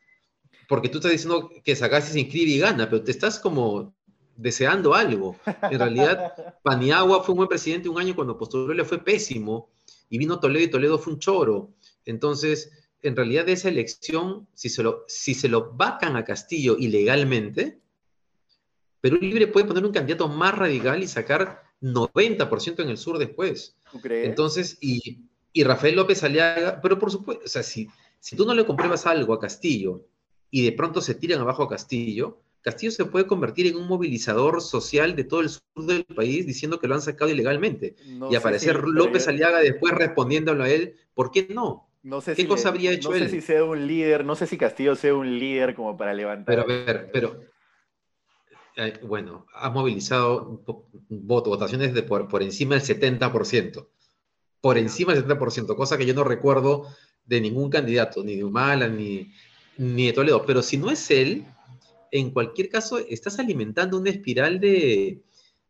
Porque 0.67 0.89
tú 0.89 0.97
estás 0.97 1.11
diciendo 1.11 1.51
que 1.63 1.75
Sagasti 1.75 2.13
se 2.13 2.21
inscribe 2.21 2.49
y 2.49 2.57
gana, 2.57 2.89
pero 2.89 3.03
te 3.03 3.11
estás 3.11 3.37
como 3.37 3.93
deseando 4.35 4.93
algo. 4.93 5.35
En 5.45 5.79
realidad, 5.79 6.33
Paniagua 6.63 7.23
fue 7.23 7.33
un 7.33 7.38
buen 7.38 7.50
presidente 7.50 7.89
un 7.89 8.00
año 8.00 8.15
cuando 8.15 8.38
postuló 8.38 8.73
le 8.73 8.85
fue 8.85 9.03
pésimo, 9.03 9.69
y 10.09 10.17
vino 10.17 10.39
Toledo 10.39 10.65
y 10.65 10.69
Toledo 10.69 11.00
fue 11.00 11.13
un 11.13 11.19
choro. 11.19 11.71
Entonces, 12.05 12.71
en 13.01 13.15
realidad, 13.15 13.47
esa 13.50 13.69
elección, 13.69 14.47
si 14.53 14.69
se 14.69 14.83
lo, 14.83 15.05
si 15.07 15.33
se 15.33 15.50
lo 15.50 15.73
vacan 15.73 16.15
a 16.15 16.25
Castillo 16.25 16.77
ilegalmente, 16.77 17.79
Perú 19.00 19.17
Libre 19.19 19.47
puede 19.47 19.65
poner 19.65 19.85
un 19.85 19.91
candidato 19.91 20.27
más 20.27 20.55
radical 20.55 21.01
y 21.01 21.07
sacar 21.07 21.63
90% 21.81 22.83
en 22.83 22.89
el 22.89 22.97
sur 22.97 23.17
después. 23.17 23.75
¿Tú 23.91 24.00
crees? 24.00 24.27
Entonces, 24.27 24.77
y, 24.79 25.27
Rafael 25.63 25.95
López 25.95 26.23
Aliaga, 26.23 26.79
pero 26.81 27.00
por 27.00 27.11
supuesto, 27.11 27.43
o 27.45 27.47
sea, 27.47 27.63
si, 27.63 27.89
si 28.19 28.35
tú 28.35 28.45
no 28.45 28.53
le 28.53 28.65
compruebas 28.65 29.05
algo 29.05 29.33
a 29.33 29.39
Castillo 29.39 30.05
y 30.50 30.63
de 30.63 30.71
pronto 30.71 31.01
se 31.01 31.15
tiran 31.15 31.41
abajo 31.41 31.63
a 31.63 31.69
Castillo, 31.69 32.41
Castillo 32.61 32.91
se 32.91 33.05
puede 33.05 33.25
convertir 33.27 33.67
en 33.67 33.75
un 33.75 33.87
movilizador 33.87 34.61
social 34.61 35.15
de 35.15 35.23
todo 35.23 35.41
el 35.41 35.49
sur 35.49 35.61
del 35.85 36.05
país 36.05 36.45
diciendo 36.45 36.79
que 36.79 36.87
lo 36.87 36.95
han 36.95 37.01
sacado 37.01 37.31
ilegalmente. 37.31 37.95
y 38.29 38.35
aparecer 38.35 38.83
López 38.83 39.27
Aliaga 39.27 39.59
después 39.59 39.93
respondiéndolo 39.93 40.63
a 40.63 40.69
él, 40.69 40.95
¿por 41.13 41.31
qué 41.31 41.47
no? 41.49 41.87
No 42.03 42.21
sé 42.21 42.35
¿Qué 42.35 42.43
si 42.43 42.47
cosa 42.47 42.69
habría 42.69 42.91
hecho 42.91 43.13
él? 43.13 43.23
No 43.23 43.29
sé 43.29 43.31
si 43.31 43.41
sea 43.41 43.63
un 43.63 43.85
líder, 43.87 44.25
no 44.25 44.35
sé 44.35 44.47
si 44.47 44.57
Castillo 44.57 44.95
sea 44.95 45.13
un 45.13 45.39
líder 45.39 45.75
como 45.75 45.97
para 45.97 46.13
levantar. 46.13 46.45
Pero 46.45 46.61
a 46.61 46.65
ver, 46.65 47.09
pero 47.11 47.41
eh, 48.75 48.99
bueno, 49.03 49.45
ha 49.53 49.69
movilizado 49.69 50.63
votaciones 51.09 51.93
de 51.93 52.03
por, 52.03 52.41
encima 52.41 52.75
del 52.75 52.83
70%. 52.83 53.87
Por 54.61 54.77
encima 54.77 55.13
del 55.13 55.25
70%, 55.25 55.75
cosa 55.75 55.97
que 55.97 56.05
yo 56.05 56.13
no 56.13 56.23
recuerdo 56.23 56.87
de 57.25 57.41
ningún 57.41 57.69
candidato, 57.69 58.23
ni 58.23 58.35
de 58.35 58.43
Humala, 58.43 58.87
ni, 58.87 59.31
ni 59.77 60.07
de 60.07 60.13
Toledo. 60.13 60.45
Pero 60.45 60.61
si 60.61 60.77
no 60.77 60.91
es 60.91 61.09
él, 61.11 61.45
en 62.11 62.31
cualquier 62.31 62.69
caso, 62.69 62.99
estás 62.99 63.39
alimentando 63.39 63.97
una 63.97 64.09
espiral 64.09 64.59
de, 64.59 65.21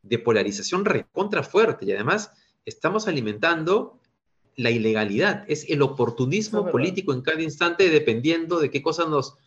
de 0.01 0.19
polarización 0.19 0.85
recontra 0.85 1.43
fuerte. 1.43 1.85
Y 1.85 1.91
además, 1.91 2.31
estamos 2.65 3.07
alimentando 3.07 3.99
la 4.55 4.71
ilegalidad. 4.71 5.45
Es 5.47 5.69
el 5.69 5.81
oportunismo 5.81 6.69
político 6.69 7.13
en 7.13 7.21
cada 7.21 7.41
instante, 7.41 7.89
dependiendo 7.89 8.59
de 8.59 8.69
qué 8.69 8.81
cosa 8.81 9.05
nos 9.05 9.37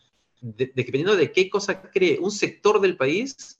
dependiendo 0.41 1.15
de 1.15 1.31
qué 1.31 1.49
cosa 1.49 1.81
cree 1.81 2.19
un 2.19 2.31
sector 2.31 2.79
del 2.79 2.97
país, 2.97 3.59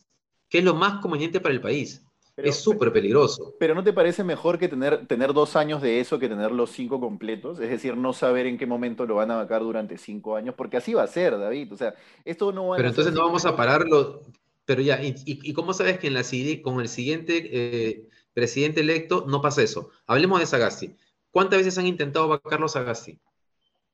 que 0.49 0.59
es 0.59 0.63
lo 0.63 0.75
más 0.75 1.01
conveniente 1.01 1.39
para 1.39 1.55
el 1.55 1.61
país. 1.61 2.04
Es 2.37 2.57
súper 2.57 2.91
peligroso. 2.91 3.55
Pero 3.59 3.75
¿no 3.75 3.83
te 3.83 3.93
parece 3.93 4.23
mejor 4.23 4.59
que 4.59 4.67
tener, 4.67 5.07
tener 5.07 5.33
dos 5.33 5.55
años 5.55 5.81
de 5.81 5.99
eso 5.99 6.19
que 6.19 6.27
tener 6.27 6.51
los 6.51 6.71
cinco 6.71 6.99
completos? 6.99 7.59
Es 7.59 7.69
decir, 7.69 7.95
no 7.95 8.11
saber 8.13 8.45
en 8.45 8.57
qué 8.57 8.65
momento 8.65 9.05
lo 9.05 9.15
van 9.15 9.31
a 9.31 9.37
vacar 9.37 9.61
durante 9.61 9.97
cinco 9.97 10.35
años, 10.35 10.53
porque 10.55 10.77
así 10.77 10.93
va 10.93 11.03
a 11.03 11.07
ser, 11.07 11.37
David. 11.37 11.71
O 11.71 11.77
sea, 11.77 11.95
esto 12.25 12.51
no 12.51 12.67
va 12.67 12.77
Pero 12.77 12.89
entonces 12.89 13.13
no 13.13 13.23
vamos 13.23 13.45
a 13.45 13.55
pararlo. 13.55 14.21
Pero 14.65 14.81
ya, 14.81 14.99
¿y, 15.01 15.53
cómo 15.53 15.73
sabes 15.73 15.99
que 15.99 16.07
en 16.07 16.15
la 16.15 16.23
con 16.63 16.81
el 16.81 16.89
siguiente 16.89 17.49
eh, 17.51 18.09
presidente 18.33 18.81
electo 18.81 19.25
no 19.27 19.41
pasa 19.41 19.61
eso? 19.61 19.91
Hablemos 20.07 20.39
de 20.39 20.47
Sagasti. 20.47 20.95
¿Cuántas 21.31 21.59
veces 21.59 21.77
han 21.77 21.85
intentado 21.85 22.27
vacarlo 22.27 22.67
Sagasti? 22.67 23.19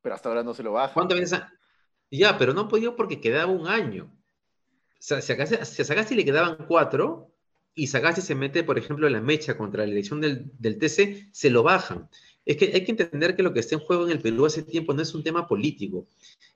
Pero 0.01 0.15
hasta 0.15 0.29
ahora 0.29 0.43
no 0.43 0.53
se 0.53 0.63
lo 0.63 0.71
baja. 0.71 0.93
¿Cuántas 0.93 1.19
veces 1.19 1.33
han, 1.33 1.50
ya, 2.10 2.38
pero 2.38 2.53
no 2.53 2.62
han 2.62 2.67
podido 2.67 2.95
porque 2.95 3.21
quedaba 3.21 3.51
un 3.51 3.67
año. 3.67 4.05
O 4.05 5.03
sea, 5.03 5.21
si 5.21 5.33
a 5.33 5.65
Sagasti 5.65 6.15
le 6.15 6.25
quedaban 6.25 6.65
cuatro 6.67 7.31
y 7.74 7.88
Sagasti 7.88 8.22
se 8.22 8.36
mete, 8.36 8.63
por 8.63 8.78
ejemplo, 8.78 9.08
en 9.08 9.13
la 9.13 9.22
mecha 9.22 9.58
contra 9.58 9.86
la 9.86 9.91
elección 9.91 10.22
del, 10.22 10.78
TC, 10.78 11.30
se 11.32 11.50
lo 11.50 11.63
bajan. 11.63 12.10
Es 12.45 12.58
que 12.58 12.72
hay 12.74 12.84
que 12.84 12.91
entender 12.91 13.36
que 13.36 13.43
lo 13.43 13.54
que 13.54 13.60
está 13.60 13.76
en 13.76 13.82
juego 13.82 14.06
en 14.06 14.12
el 14.12 14.19
Perú 14.19 14.45
hace 14.45 14.63
tiempo 14.63 14.93
no 14.93 15.02
es 15.02 15.13
un 15.13 15.24
tema 15.24 15.48
político. 15.48 16.08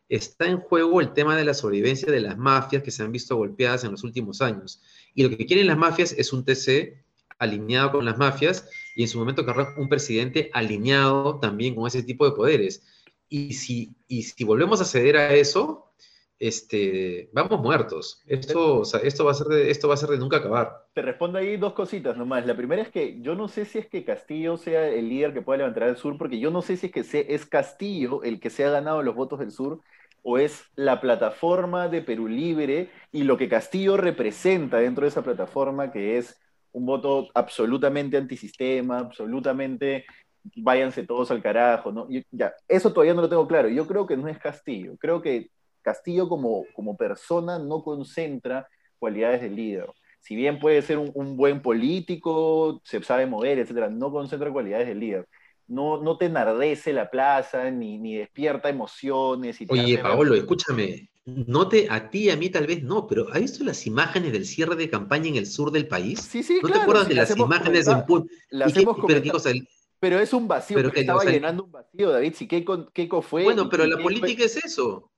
Está 0.10 0.48
en 0.48 0.60
juego 0.60 1.00
el 1.00 1.14
tema 1.14 1.38
de 1.38 1.46
la 1.46 1.54
sobrevivencia 1.54 2.12
de 2.12 2.20
las 2.20 2.38
mafias 2.38 2.84
que 2.84 2.92
se 2.92 3.04
han 3.04 3.12
visto 3.12 3.38
golpeadas 3.38 3.84
en 3.84 3.92
los 3.92 4.04
últimos 4.04 4.42
años. 4.42 4.82
Y 5.14 5.24
lo 5.24 5.30
que 5.30 5.46
quieren 5.46 5.68
las 5.68 5.78
mafias 5.78 6.12
es 6.14 6.34
un 6.34 6.44
TC 6.44 7.04
alineado 7.38 7.94
con 7.94 8.06
las 8.06 8.18
mafias 8.18 8.68
y 8.96 9.04
en 9.04 9.10
su 9.10 9.20
momento 9.20 9.46
un 9.78 9.90
presidente 9.90 10.50
alineado 10.54 11.40
también 11.40 11.76
con 11.76 11.88
ese 11.88 12.04
tipo 12.04 12.26
de 12.26 12.36
poderes. 12.36 12.84
Y 13.30 13.54
si, 13.54 13.96
y 14.08 14.24
si 14.24 14.44
volvemos 14.44 14.82
a 14.82 14.86
ceder 14.86 15.18
a 15.18 15.34
eso, 15.34 15.92
este, 16.40 17.30
vamos 17.34 17.62
muertos. 17.62 18.22
Esto, 18.28 18.84
esto, 19.04 19.26
va 19.26 19.32
a 19.32 19.36
ser 19.36 19.48
de, 19.48 19.72
esto 19.72 19.88
va 19.88 19.94
a 19.94 19.98
ser 19.98 20.10
de 20.10 20.18
nunca 20.18 20.38
acabar. 20.38 20.86
Te 20.94 21.02
respondo 21.02 21.38
ahí 21.38 21.58
dos 21.58 21.74
cositas 21.74 22.18
nomás. 22.18 22.46
La 22.46 22.56
primera 22.56 22.82
es 22.82 22.90
que 22.90 23.22
yo 23.22 23.36
no 23.36 23.48
sé 23.48 23.66
si 23.66 23.80
es 23.80 23.88
que 23.88 24.04
Castillo 24.04 24.58
sea 24.58 24.88
el 24.88 25.10
líder 25.10 25.34
que 25.34 25.42
pueda 25.42 25.60
levantar 25.60 25.84
el 25.84 25.98
sur, 25.98 26.18
porque 26.18 26.40
yo 26.40 26.52
no 26.52 26.62
sé 26.62 26.78
si 26.78 26.88
es 26.88 26.92
que 26.92 27.26
es 27.34 27.46
Castillo 27.46 28.24
el 28.24 28.40
que 28.40 28.50
se 28.50 28.66
ha 28.66 28.70
ganado 28.70 29.02
los 29.02 29.16
votos 29.16 29.40
del 29.40 29.52
sur 29.52 29.82
o 30.28 30.40
es 30.40 30.66
la 30.76 31.00
plataforma 31.02 31.88
de 31.88 32.02
Perú 32.02 32.28
Libre 32.28 32.90
y 33.12 33.24
lo 33.24 33.38
que 33.38 33.48
Castillo 33.48 33.96
representa 33.96 34.78
dentro 34.78 35.04
de 35.04 35.10
esa 35.10 35.24
plataforma, 35.24 35.92
que 35.92 36.18
es 36.18 36.42
un 36.72 36.86
voto 36.86 37.30
absolutamente 37.36 38.18
antisistema, 38.18 38.98
absolutamente 38.98 40.06
váyanse 40.56 41.06
todos 41.06 41.32
al 41.32 41.42
carajo, 41.42 41.92
¿no? 41.92 42.08
ya, 42.32 42.54
eso 42.68 42.92
todavía 42.92 43.14
no 43.14 43.22
lo 43.22 43.30
tengo 43.30 43.48
claro. 43.48 43.70
Yo 43.70 43.88
creo 43.88 44.06
que 44.06 44.18
no 44.18 44.28
es 44.28 44.40
Castillo. 44.40 44.96
Creo 44.98 45.22
que 45.22 45.52
Castillo 45.86 46.28
como, 46.28 46.66
como 46.74 46.98
persona 46.98 47.60
no 47.60 47.84
concentra 47.84 48.68
cualidades 48.98 49.42
de 49.42 49.50
líder. 49.50 49.88
Si 50.20 50.36
bien 50.36 50.60
puede 50.60 50.82
ser 50.82 50.98
un, 50.98 51.38
buen 51.38 51.62
político, 51.62 52.82
se 52.84 53.02
sabe 53.04 53.28
mover, 53.28 53.60
etcétera, 53.60 53.90
no 53.90 54.12
concentra 54.12 54.52
cualidades 54.52 54.88
de 54.88 54.96
líder. 54.96 55.28
No, 55.68 56.02
no 56.02 56.18
te 56.18 56.26
enardece 56.26 56.94
la 56.94 57.12
plaza, 57.12 57.70
ni, 57.70 58.00
ni 58.00 58.16
despierta 58.16 58.70
emociones. 58.70 59.62
Y 59.62 59.68
Oye, 59.70 60.00
Paolo, 60.00 60.34
escúchame, 60.34 61.10
no 61.26 61.68
te, 61.68 61.88
a 61.90 62.10
ti 62.10 62.26
y 62.26 62.30
a 62.32 62.36
mí 62.36 62.50
tal 62.50 62.66
vez 62.66 62.82
no, 62.84 63.06
pero 63.06 63.32
¿has 63.32 63.40
visto 63.40 63.64
las 63.64 63.86
imágenes 63.86 64.32
del 64.32 64.46
cierre 64.46 64.76
de 64.76 64.90
campaña 64.90 65.30
en 65.30 65.36
el 65.36 65.46
sur 65.46 65.72
del 65.72 65.88
país? 65.88 66.20
Sí, 66.22 66.42
sí, 66.42 66.60
¿No 66.62 66.70
te 66.70 66.80
acuerdas 66.80 67.08
de 67.08 67.16
las, 67.16 67.38
imágenes 67.38 67.88
en 67.88 68.04
Las 68.50 68.76
hemos 68.76 68.98
pero 70.00 70.20
es 70.20 70.34
un 70.34 70.48
vacío, 70.48 70.78
pero 70.78 70.92
que 70.92 71.00
estaba 71.00 71.24
llenando 71.24 71.64
un 71.64 71.72
vacío, 71.72 72.12
David. 72.12 72.34
Si 72.36 72.48
Keiko, 72.48 73.22
fue. 73.22 73.44
Bueno, 73.44 73.70
pero 73.70 73.88
la 73.88 73.98
política 73.98 74.44
es 74.44 74.58
eso. 74.58 75.10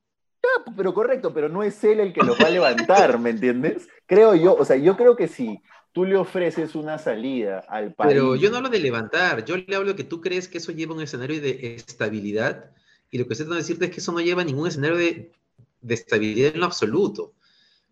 Ya, 0.43 0.73
pero 0.75 0.93
correcto, 0.93 1.33
pero 1.33 1.49
no 1.49 1.63
es 1.63 1.83
él 1.83 1.99
el 1.99 2.13
que 2.13 2.23
lo 2.23 2.35
va 2.37 2.47
a 2.47 2.51
levantar, 2.51 3.19
¿me 3.19 3.31
entiendes? 3.31 3.87
Creo 4.05 4.35
yo, 4.35 4.55
o 4.55 4.65
sea, 4.65 4.75
yo 4.77 4.95
creo 4.95 5.15
que 5.15 5.27
si 5.27 5.61
tú 5.91 6.05
le 6.05 6.15
ofreces 6.15 6.75
una 6.75 6.97
salida 6.97 7.63
al 7.67 7.93
país. 7.93 8.13
Pero 8.13 8.35
yo 8.35 8.49
no 8.49 8.57
hablo 8.57 8.69
de 8.69 8.79
levantar, 8.79 9.43
yo 9.45 9.57
le 9.57 9.75
hablo 9.75 9.95
que 9.95 10.03
tú 10.03 10.21
crees 10.21 10.47
que 10.47 10.59
eso 10.59 10.71
lleva 10.71 10.93
un 10.93 11.01
escenario 11.01 11.41
de 11.41 11.75
estabilidad, 11.75 12.71
y 13.09 13.17
lo 13.17 13.25
que 13.25 13.33
estoy 13.33 13.45
tratando 13.45 13.55
de 13.55 13.61
decirte 13.61 13.85
es 13.85 13.91
que 13.91 13.99
eso 13.99 14.11
no 14.11 14.19
lleva 14.19 14.43
ningún 14.43 14.67
escenario 14.67 14.97
de, 14.97 15.31
de 15.81 15.93
estabilidad 15.93 16.53
en 16.53 16.59
lo 16.59 16.65
absoluto. 16.65 17.33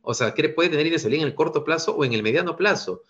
O 0.02 0.14
sea, 0.14 0.34
que 0.34 0.50
puede 0.50 0.70
tener 0.70 0.86
inestabilidad 0.86 1.24
en 1.24 1.30
el 1.30 1.36
corto 1.36 1.64
plazo 1.64 1.96
o 1.96 2.06
en 2.06 2.14
el 2.14 2.22
mediano 2.22 2.56
plazo 2.56 3.02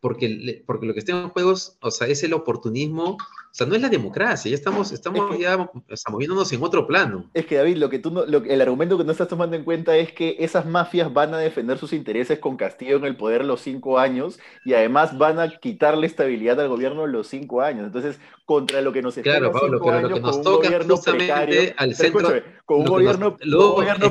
porque, 0.00 0.64
porque 0.66 0.86
lo 0.86 0.94
que 0.94 1.00
está 1.00 1.12
en 1.12 1.28
juego 1.28 1.54
o 1.80 1.90
sea, 1.90 2.06
es 2.08 2.22
el 2.22 2.32
oportunismo 2.32 3.18
o 3.50 3.52
sea, 3.52 3.66
no 3.66 3.74
es 3.74 3.82
la 3.82 3.88
democracia, 3.88 4.48
ya 4.48 4.54
estamos, 4.54 4.92
estamos 4.92 5.36
ya 5.36 5.68
moviéndonos 6.08 6.52
en 6.52 6.62
otro 6.62 6.86
plano. 6.86 7.28
Es 7.34 7.46
que 7.46 7.56
David, 7.56 7.78
lo 7.78 7.90
que 7.90 7.98
tú 7.98 8.22
el 8.22 8.60
argumento 8.60 8.96
que 8.96 9.02
no 9.02 9.10
estás 9.10 9.26
tomando 9.26 9.56
en 9.56 9.64
cuenta 9.64 9.96
es 9.96 10.12
que 10.12 10.36
esas 10.38 10.66
mafias 10.66 11.12
van 11.12 11.34
a 11.34 11.38
defender 11.38 11.76
sus 11.76 11.92
intereses 11.92 12.38
con 12.38 12.56
Castillo 12.56 12.98
en 12.98 13.06
el 13.06 13.16
poder 13.16 13.44
los 13.44 13.60
cinco 13.60 13.98
años 13.98 14.38
y 14.64 14.74
además 14.74 15.18
van 15.18 15.40
a 15.40 15.48
quitarle 15.58 16.06
estabilidad 16.06 16.60
al 16.60 16.68
gobierno 16.68 17.08
los 17.08 17.26
cinco 17.26 17.60
años. 17.60 17.86
Entonces, 17.86 18.20
contra 18.44 18.80
lo 18.82 18.92
que 18.92 19.02
nos 19.02 19.16
está 19.16 19.30
Claro, 19.30 19.52
Pablo, 19.52 19.80
pero 19.84 20.00
lo 20.00 20.14
que 20.14 20.20
nos 20.20 20.42
toca 20.42 20.68
justamente 20.88 21.74
al 21.76 21.94
centro. 21.94 22.30
Con 22.64 22.82
un 22.82 22.86
gobierno, 22.86 23.36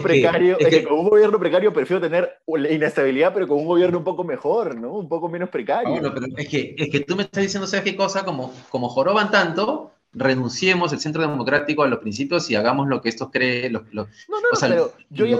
precario, 0.01 0.57
con 0.85 0.99
un 0.99 1.09
gobierno 1.09 1.39
precario 1.39 1.71
prefiero 1.71 2.01
tener 2.01 2.39
la 2.45 2.69
inestabilidad, 2.69 3.33
pero 3.33 3.47
con 3.47 3.57
un 3.57 3.65
gobierno 3.65 3.99
un 3.99 4.03
poco 4.03 4.25
mejor, 4.25 4.75
¿no? 4.75 4.97
Un 4.97 5.07
poco 5.07 5.29
menos 5.29 5.47
precario. 5.47 5.95
Pablo, 5.95 6.13
pero 6.13 6.25
es 6.35 6.49
que, 6.49 6.75
es 6.77 6.89
que 6.89 6.99
tú 6.99 7.15
me 7.15 7.23
estás 7.23 7.43
diciendo, 7.43 7.67
¿sabes 7.67 7.85
qué 7.85 7.95
cosa? 7.95 8.25
Como, 8.25 8.53
como 8.69 8.89
Joroban 8.89 9.28
tanto, 9.29 9.93
renunciemos 10.13 10.91
el 10.93 10.99
centro 10.99 11.21
democrático 11.21 11.83
a 11.83 11.87
los 11.87 11.99
principios 11.99 12.49
y 12.49 12.55
hagamos 12.55 12.87
lo 12.87 13.01
que 13.01 13.09
estos 13.09 13.29
creen, 13.31 13.73
lo, 13.73 13.85
que 13.85 14.07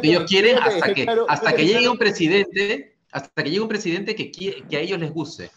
ellos 0.04 0.24
quieren 0.28 0.58
hasta 0.58 0.94
que, 0.94 1.08
hasta 1.28 1.54
que 1.54 1.66
llegue 1.66 1.90
un 1.90 1.98
presidente, 1.98 2.96
hasta 3.12 3.44
que 3.44 3.50
llegue 3.50 3.62
un 3.62 3.68
presidente 3.68 4.16
que, 4.16 4.32
que 4.32 4.78
a 4.78 4.80
ellos 4.80 5.00
les 5.00 5.12
guste. 5.12 5.50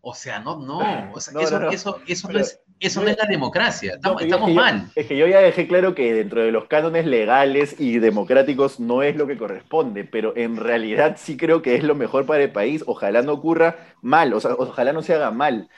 O 0.00 0.14
sea, 0.14 0.38
no, 0.38 0.56
no, 0.56 0.78
o 1.12 1.20
sea, 1.20 1.40
eso, 1.42 1.58
no, 1.58 1.70
eso, 1.70 2.00
eso, 2.06 2.28
no 2.30 2.38
es, 2.38 2.60
eso 2.78 3.02
no 3.02 3.08
es 3.08 3.18
la 3.18 3.26
democracia, 3.26 3.94
estamos, 3.94 4.22
estamos 4.22 4.52
mal. 4.52 4.90
es 4.94 5.06
que 5.06 5.16
yo 5.16 5.26
ya 5.26 5.40
dejé 5.40 5.66
claro 5.66 5.94
que 5.94 6.14
dentro 6.14 6.40
de 6.40 6.52
los 6.52 6.66
cánones 6.66 7.04
legales 7.04 7.74
y 7.80 7.98
democráticos 7.98 8.78
no 8.78 9.02
es 9.02 9.16
lo 9.16 9.26
que 9.26 9.36
corresponde, 9.36 10.04
pero 10.04 10.36
en 10.36 10.56
realidad 10.56 11.16
sí 11.18 11.36
creo 11.36 11.62
que 11.62 11.74
es 11.74 11.82
lo 11.82 11.96
mejor 11.96 12.26
para 12.26 12.44
el 12.44 12.52
país. 12.52 12.84
Ojalá 12.86 13.22
no 13.22 13.32
ocurra 13.32 13.76
mal, 14.00 14.32
o 14.32 14.40
sea, 14.40 14.52
ojalá 14.56 14.92
no 14.92 15.02
se 15.02 15.14
haga 15.14 15.32
mal. 15.32 15.68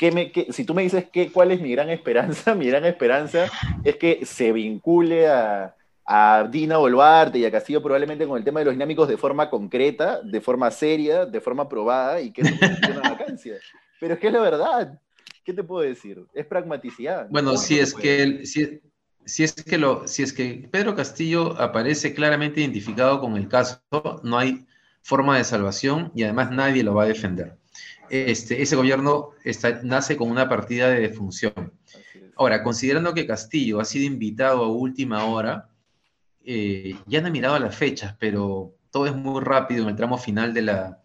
¿Qué 0.00 0.10
me, 0.12 0.32
si 0.50 0.64
tú 0.64 0.72
me 0.72 0.80
dices 0.80 1.10
que, 1.12 1.30
cuál 1.30 1.50
es 1.50 1.60
mi 1.60 1.72
gran 1.72 1.90
esperanza, 1.90 2.54
mi 2.56 2.66
gran 2.66 2.86
esperanza 2.86 3.50
es 3.84 3.96
que 3.96 4.24
se 4.24 4.50
vincule 4.50 5.28
a, 5.28 5.76
a 6.06 6.48
Dina 6.50 6.78
Boluarte 6.78 7.38
y 7.38 7.44
a 7.44 7.50
Castillo 7.50 7.82
probablemente 7.82 8.26
con 8.26 8.38
el 8.38 8.42
tema 8.42 8.60
de 8.60 8.64
los 8.64 8.72
dinámicos 8.72 9.06
de 9.08 9.18
forma 9.18 9.50
concreta, 9.50 10.22
de 10.22 10.40
forma 10.40 10.70
seria, 10.70 11.26
de 11.26 11.38
forma 11.42 11.68
probada 11.68 12.18
y 12.18 12.30
que 12.30 12.40
eso 12.40 12.54
una 12.90 13.10
vacancia. 13.10 13.58
Pero 14.00 14.14
es 14.14 14.20
que 14.20 14.28
es 14.28 14.32
la 14.32 14.40
verdad. 14.40 14.98
¿Qué 15.44 15.52
te 15.52 15.62
puedo 15.62 15.86
decir? 15.86 16.24
Es 16.32 16.46
pragmaticidad. 16.46 17.28
Bueno, 17.28 17.58
si 17.58 17.78
es 17.78 17.92
que 17.92 18.46
si, 18.46 18.80
si, 19.26 19.44
es 19.44 19.52
que 19.52 19.76
lo 19.76 20.08
si 20.08 20.22
es 20.22 20.32
que 20.32 20.66
Pedro 20.70 20.94
Castillo 20.94 21.60
aparece 21.60 22.14
claramente 22.14 22.62
identificado 22.62 23.20
con 23.20 23.36
el 23.36 23.48
caso, 23.48 23.82
no 24.22 24.38
hay 24.38 24.66
forma 25.02 25.36
de 25.36 25.44
salvación 25.44 26.10
y 26.14 26.22
además 26.22 26.50
nadie 26.52 26.82
lo 26.82 26.94
va 26.94 27.02
a 27.02 27.08
defender. 27.08 27.59
Este, 28.10 28.60
ese 28.60 28.74
gobierno 28.74 29.30
está, 29.44 29.80
nace 29.82 30.16
con 30.16 30.30
una 30.30 30.48
partida 30.48 30.90
de 30.90 31.00
defunción. 31.00 31.52
Ahora, 32.36 32.62
considerando 32.62 33.14
que 33.14 33.26
Castillo 33.26 33.80
ha 33.80 33.84
sido 33.84 34.04
invitado 34.04 34.64
a 34.64 34.68
última 34.68 35.24
hora, 35.24 35.70
eh, 36.44 36.96
ya 37.06 37.20
no 37.20 37.28
he 37.28 37.30
mirado 37.30 37.58
las 37.58 37.76
fechas, 37.76 38.16
pero 38.18 38.74
todo 38.90 39.06
es 39.06 39.14
muy 39.14 39.40
rápido 39.42 39.84
en 39.84 39.90
el 39.90 39.96
tramo 39.96 40.18
final 40.18 40.52
de 40.52 40.62
la, 40.62 41.02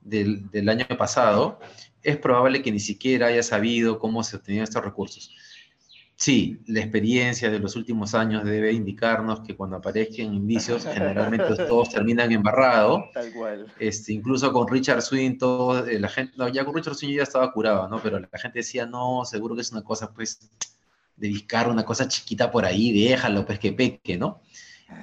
del, 0.00 0.50
del, 0.50 0.68
año 0.68 0.84
pasado, 0.98 1.60
es 2.02 2.16
probable 2.18 2.62
que 2.62 2.72
ni 2.72 2.80
siquiera 2.80 3.28
haya 3.28 3.42
sabido 3.42 3.98
cómo 3.98 4.22
se 4.22 4.36
obtenían 4.36 4.64
estos 4.64 4.84
recursos. 4.84 5.34
Sí, 6.22 6.62
la 6.68 6.78
experiencia 6.78 7.50
de 7.50 7.58
los 7.58 7.74
últimos 7.74 8.14
años 8.14 8.44
debe 8.44 8.72
indicarnos 8.72 9.40
que 9.40 9.56
cuando 9.56 9.78
aparezcan 9.78 10.32
indicios, 10.32 10.84
generalmente 10.84 11.46
todos 11.68 11.90
terminan 11.90 12.30
embarrados. 12.30 13.06
Tal 13.12 13.32
cual. 13.32 13.66
Este, 13.80 14.12
incluso 14.12 14.52
con 14.52 14.68
Richard 14.68 15.02
Swing, 15.02 15.36
todo, 15.36 15.84
eh, 15.84 15.98
la 15.98 16.08
gente, 16.08 16.32
no, 16.36 16.46
ya 16.46 16.64
con 16.64 16.76
Richard 16.76 16.94
Swing 16.94 17.16
ya 17.16 17.24
estaba 17.24 17.52
curado, 17.52 17.88
¿no? 17.88 18.00
Pero 18.00 18.20
la 18.20 18.38
gente 18.38 18.60
decía, 18.60 18.86
no, 18.86 19.24
seguro 19.24 19.56
que 19.56 19.62
es 19.62 19.72
una 19.72 19.82
cosa, 19.82 20.14
pues, 20.14 20.48
de 21.16 21.26
discar 21.26 21.68
una 21.68 21.84
cosa 21.84 22.06
chiquita 22.06 22.52
por 22.52 22.66
ahí, 22.66 22.92
déjalo, 22.92 23.44
pues 23.44 23.58
que 23.58 23.72
peque, 23.72 24.16
¿no? 24.16 24.42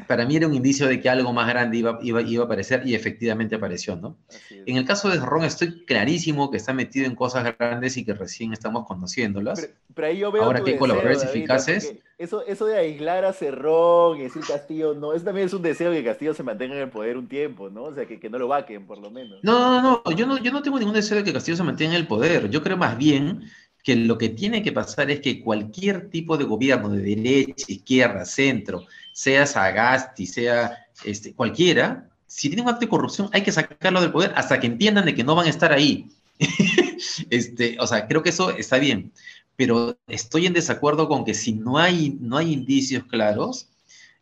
Para 0.08 0.26
mí 0.26 0.36
era 0.36 0.48
un 0.48 0.54
indicio 0.54 0.88
de 0.88 1.00
que 1.00 1.10
algo 1.10 1.34
más 1.34 1.48
grande 1.48 1.78
iba, 1.78 2.00
iba, 2.02 2.22
iba 2.22 2.44
a 2.44 2.46
aparecer 2.46 2.86
y 2.86 2.96
efectivamente 2.96 3.56
apareció, 3.56 3.96
¿no? 3.96 4.18
En 4.50 4.78
el 4.78 4.86
caso 4.86 5.10
de 5.10 5.18
Ron 5.18 5.44
estoy 5.44 5.86
clarísimo 5.86 6.52
que 6.52 6.58
está 6.58 6.74
metido 6.74 7.06
en 7.06 7.16
cosas 7.16 7.56
grandes 7.58 7.98
y 7.98 8.06
que 8.06 8.14
recién 8.14 8.54
estamos 8.54 8.86
conociéndolas. 8.88 9.70
Pero, 9.94 10.08
ahí 10.08 10.18
yo 10.18 10.32
veo 10.32 10.44
Ahora 10.44 10.64
que 10.64 10.72
hay 10.72 10.78
colaboradores 10.78 11.24
eficaces. 11.24 11.96
Eso, 12.18 12.46
eso 12.46 12.66
de 12.66 12.78
aislar 12.78 13.24
a 13.24 13.32
Cerrón 13.32 14.18
y 14.18 14.24
decir 14.24 14.42
Castillo, 14.46 14.94
no, 14.94 15.14
eso 15.14 15.24
también 15.24 15.48
es 15.48 15.54
un 15.54 15.62
deseo 15.62 15.92
que 15.92 16.04
Castillo 16.04 16.34
se 16.34 16.44
mantenga 16.44 16.76
en 16.76 16.82
el 16.82 16.90
poder 16.90 17.18
un 17.18 17.28
tiempo, 17.28 17.70
¿no? 17.70 17.84
O 17.84 17.96
sea, 17.96 18.06
que, 18.06 18.20
que 18.20 18.30
no 18.30 18.38
lo 18.38 18.48
vaquen, 18.50 18.86
por 18.86 18.98
lo 18.98 19.10
menos. 19.10 19.40
No, 19.42 19.82
no, 19.82 20.02
no, 20.04 20.12
yo 20.16 20.26
no, 20.26 20.38
yo 20.38 20.52
no 20.52 20.62
tengo 20.62 20.80
ningún 20.80 20.96
deseo 20.96 21.18
de 21.18 21.24
que 21.24 21.32
Castillo 21.32 21.56
se 21.56 21.64
mantenga 21.64 21.94
en 21.94 22.02
el 22.02 22.08
poder. 22.08 22.50
Yo 22.50 22.62
creo 22.62 22.76
más 22.76 22.98
bien 22.98 23.44
que 23.84 23.96
lo 23.96 24.18
que 24.18 24.30
tiene 24.30 24.62
que 24.62 24.72
pasar 24.72 25.10
es 25.10 25.22
que 25.22 25.42
cualquier 25.42 26.10
tipo 26.10 26.38
de 26.38 26.46
gobierno 26.46 26.90
de 26.90 27.02
derecha, 27.02 27.66
izquierda, 27.68 28.26
centro, 28.26 28.86
sea 29.14 29.46
Sagasti, 29.46 30.26
sea 30.26 30.88
este, 31.04 31.34
cualquiera, 31.34 32.10
si 32.28 32.50
tiene 32.50 32.62
un 32.62 32.70
acto 32.70 32.82
de 32.82 32.90
corrupción 32.90 33.30
hay 33.34 33.42
que 33.42 33.52
sacarlo 33.52 34.02
del 34.02 34.12
poder 34.12 34.34
hasta 34.36 34.60
que 34.60 34.68
entiendan 34.68 35.06
de 35.06 35.16
que 35.16 35.24
no 35.24 35.36
van 35.36 35.48
a 35.48 35.50
estar 35.50 35.72
ahí. 35.72 36.10
este, 37.30 37.78
o 37.80 37.88
sea, 37.88 38.08
creo 38.08 38.24
que 38.24 38.30
eso 38.30 38.52
está 38.52 38.78
bien, 38.78 39.12
pero 39.56 39.98
estoy 40.08 40.46
en 40.46 40.54
desacuerdo 40.54 41.08
con 41.08 41.26
que 41.26 41.34
si 41.34 41.54
no 41.54 41.78
hay, 41.78 42.18
no 42.22 42.38
hay 42.38 42.54
indicios 42.54 43.04
claros, 43.06 43.68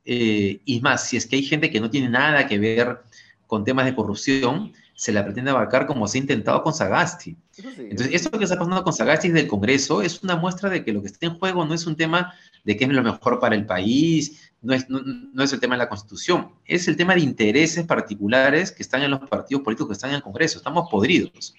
eh, 0.05 0.61
y 0.65 0.79
más, 0.79 1.09
si 1.09 1.17
es 1.17 1.25
que 1.27 1.35
hay 1.35 1.43
gente 1.43 1.69
que 1.69 1.81
no 1.81 1.89
tiene 1.89 2.09
nada 2.09 2.47
que 2.47 2.57
ver 2.57 2.99
con 3.45 3.65
temas 3.65 3.85
de 3.85 3.93
corrupción, 3.95 4.73
se 4.97 5.11
la 5.11 5.23
pretende 5.23 5.51
abarcar 5.51 5.85
como 5.85 6.07
se 6.07 6.17
ha 6.17 6.21
intentado 6.21 6.63
con 6.63 6.73
Sagasti. 6.73 7.37
Entonces, 7.55 8.15
esto 8.15 8.31
que 8.31 8.45
está 8.45 8.57
pasando 8.57 8.83
con 8.83 8.93
Sagasti 8.93 9.29
del 9.29 9.47
Congreso 9.47 10.01
es 10.01 10.23
una 10.23 10.35
muestra 10.35 10.71
de 10.71 10.83
que 10.83 10.91
lo 10.91 11.01
que 11.03 11.07
está 11.07 11.27
en 11.27 11.37
juego 11.37 11.63
no 11.65 11.75
es 11.75 11.85
un 11.85 11.95
tema 11.95 12.33
de 12.63 12.75
qué 12.75 12.85
es 12.85 12.89
lo 12.89 13.03
mejor 13.03 13.39
para 13.39 13.53
el 13.53 13.67
país, 13.67 14.51
no 14.59 14.73
es, 14.73 14.89
no, 14.89 15.43
es 15.43 15.53
el 15.53 15.59
tema 15.59 15.75
de 15.75 15.83
la 15.83 15.89
Constitución, 15.89 16.49
es 16.65 16.87
el 16.87 16.97
tema 16.97 17.13
de 17.13 17.21
intereses 17.21 17.85
particulares 17.85 18.71
que 18.71 18.81
están 18.81 19.03
en 19.03 19.11
los 19.11 19.19
partidos 19.29 19.63
políticos 19.63 19.89
que 19.89 19.93
están 19.93 20.09
en 20.09 20.15
el 20.15 20.23
Congreso. 20.23 20.57
Estamos 20.57 20.89
podridos. 20.89 21.53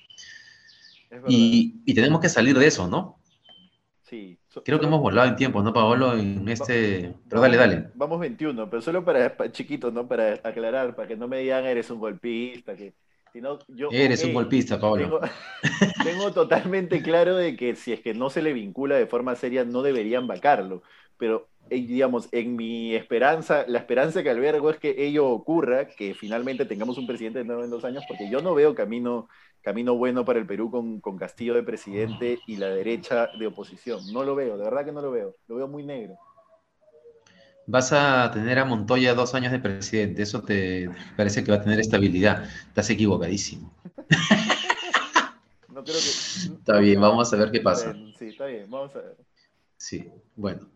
Y, 1.29 1.77
y, 1.87 1.95
tenemos 1.95 2.21
que 2.21 2.29
salir 2.29 2.59
de 2.59 2.67
eso, 2.67 2.89
¿no? 2.89 3.21
Sí. 4.03 4.37
Creo 4.65 4.81
que 4.81 4.87
hemos 4.87 5.01
volado 5.01 5.29
en 5.29 5.37
tiempo, 5.37 5.63
¿no, 5.63 5.73
Paolo? 5.73 6.19
En 6.19 6.49
este... 6.49 7.15
Pero 7.29 7.41
dale, 7.41 7.57
dale. 7.57 7.91
Vamos 7.95 8.19
21, 8.19 8.69
pero 8.69 8.83
solo 8.83 9.05
para, 9.05 9.37
para 9.37 9.53
chiquitos, 9.53 9.93
¿no? 9.93 10.09
Para 10.09 10.41
aclarar, 10.43 10.97
para 10.97 11.07
que 11.07 11.17
no 11.17 11.29
me 11.29 11.39
digan 11.39 11.65
eres 11.67 11.89
un 11.91 12.01
golpista, 12.01 12.75
que 12.75 12.95
Eres 13.91 14.25
un 14.25 14.35
golpista, 14.35 14.81
Pablo. 14.81 15.21
Tengo, 16.05 16.33
totalmente 16.33 17.03
claro 17.03 17.37
de 17.37 17.57
que 17.57 17.75
si 17.75 17.93
es 17.93 18.01
que 18.01 18.15
no 18.15 18.31
se 18.31 18.43
le 18.43 18.53
vincula 18.53 18.97
de 18.97 19.07
forma 19.07 19.35
seria, 19.37 19.65
no 19.65 19.83
deberían 19.83 20.27
vacarlo. 20.27 20.83
Pero, 21.17 21.49
eh, 21.71 21.77
digamos, 21.77 22.29
en 22.33 22.57
mi 22.57 22.95
esperanza, 22.95 23.65
la 23.67 23.79
esperanza 23.79 24.23
que 24.23 24.31
albergo 24.31 24.71
es 24.71 24.79
que 24.79 24.95
ello 24.99 25.27
ocurra, 25.29 25.89
que 25.89 26.15
finalmente 26.15 26.65
tengamos 26.65 26.99
un 26.99 27.07
presidente 27.07 27.41
de 27.41 27.45
nuevo 27.45 27.65
en 27.65 27.71
dos 27.71 27.85
años, 27.85 28.05
porque 28.07 28.31
yo 28.31 28.41
no 28.41 28.55
veo 28.55 28.75
camino, 28.75 29.29
camino 29.63 29.97
bueno 29.97 30.25
para 30.25 30.39
el 30.39 30.47
Perú 30.47 30.71
con, 30.71 31.01
con 31.01 31.17
Castillo 31.17 31.55
de 31.55 31.63
presidente 31.63 32.39
y 32.47 32.57
la 32.57 32.69
derecha 32.69 33.29
de 33.39 33.47
oposición. 33.47 34.01
No 34.13 34.25
lo 34.25 34.35
veo, 34.35 34.57
de 34.57 34.65
verdad 34.65 34.85
que 34.85 34.93
no 34.93 35.03
lo 35.03 35.11
veo. 35.11 35.35
Lo 35.49 35.57
veo 35.57 35.69
muy 35.69 35.85
negro 35.85 36.19
vas 37.69 37.93
a 37.93 38.31
tener 38.33 38.59
a 38.59 38.65
Montoya 38.65 39.15
dos 39.15 39.35
años 39.35 39.53
de 39.53 39.61
presidente. 39.61 40.23
Eso 40.23 40.43
te 40.43 40.91
parece 41.17 41.45
que 41.45 41.53
va 41.53 41.59
a 41.59 41.63
tener 41.63 41.79
estabilidad. 41.79 42.45
Estás 42.67 42.91
equivocadísimo. 42.91 43.73
No 45.69 45.85
creo 45.85 45.97
que... 45.97 46.55
Está 46.59 46.79
bien, 46.79 47.01
vamos 47.01 47.33
a 47.33 47.37
ver 47.37 47.51
qué 47.51 47.61
pasa. 47.61 47.95
Sí, 48.19 48.29
está 48.29 48.47
bien, 48.47 48.69
vamos 48.71 48.97
a 48.97 49.01
ver. 49.01 49.17
Sí, 49.77 50.09
bueno. 50.35 50.69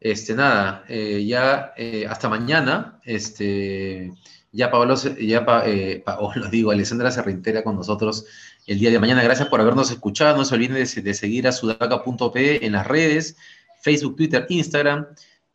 Este, 0.00 0.34
nada, 0.34 0.84
eh, 0.88 1.24
ya 1.26 1.74
eh, 1.76 2.06
hasta 2.08 2.30
mañana. 2.30 2.98
Este, 3.04 4.12
ya 4.50 4.70
Pablo, 4.70 4.94
ya 4.96 5.44
eh, 5.66 6.02
Paolo, 6.04 6.48
digo, 6.50 6.70
Alessandra 6.70 7.10
se 7.10 7.22
reitera 7.22 7.62
con 7.62 7.76
nosotros 7.76 8.24
el 8.66 8.78
día 8.78 8.90
de 8.90 8.98
mañana. 8.98 9.22
Gracias 9.22 9.48
por 9.48 9.60
habernos 9.60 9.90
escuchado. 9.90 10.36
No 10.38 10.46
se 10.46 10.54
olviden 10.54 10.82
de, 10.82 11.02
de 11.02 11.14
seguir 11.14 11.46
a 11.46 11.52
sudaca.p 11.52 12.64
en 12.64 12.72
las 12.72 12.86
redes, 12.86 13.36
Facebook, 13.82 14.16
Twitter, 14.16 14.46
Instagram 14.48 15.06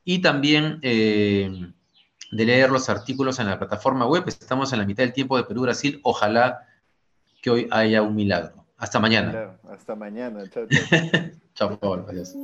y 0.05 0.19
también 0.19 0.79
eh, 0.81 1.71
de 2.31 2.45
leer 2.45 2.71
los 2.71 2.89
artículos 2.89 3.39
en 3.39 3.47
la 3.47 3.57
plataforma 3.57 4.05
web. 4.05 4.23
Estamos 4.27 4.73
en 4.73 4.79
la 4.79 4.85
mitad 4.85 5.03
del 5.03 5.13
tiempo 5.13 5.37
de 5.37 5.43
Perú-Brasil. 5.43 5.99
Ojalá 6.03 6.67
que 7.41 7.49
hoy 7.49 7.67
haya 7.71 8.01
un 8.01 8.15
milagro. 8.15 8.65
Hasta 8.77 8.99
mañana. 8.99 9.57
hasta 9.69 9.95
mañana. 9.95 10.43
Chao, 10.49 10.67
chao. 10.67 11.69
chao, 11.79 12.05
Adiós. 12.09 12.35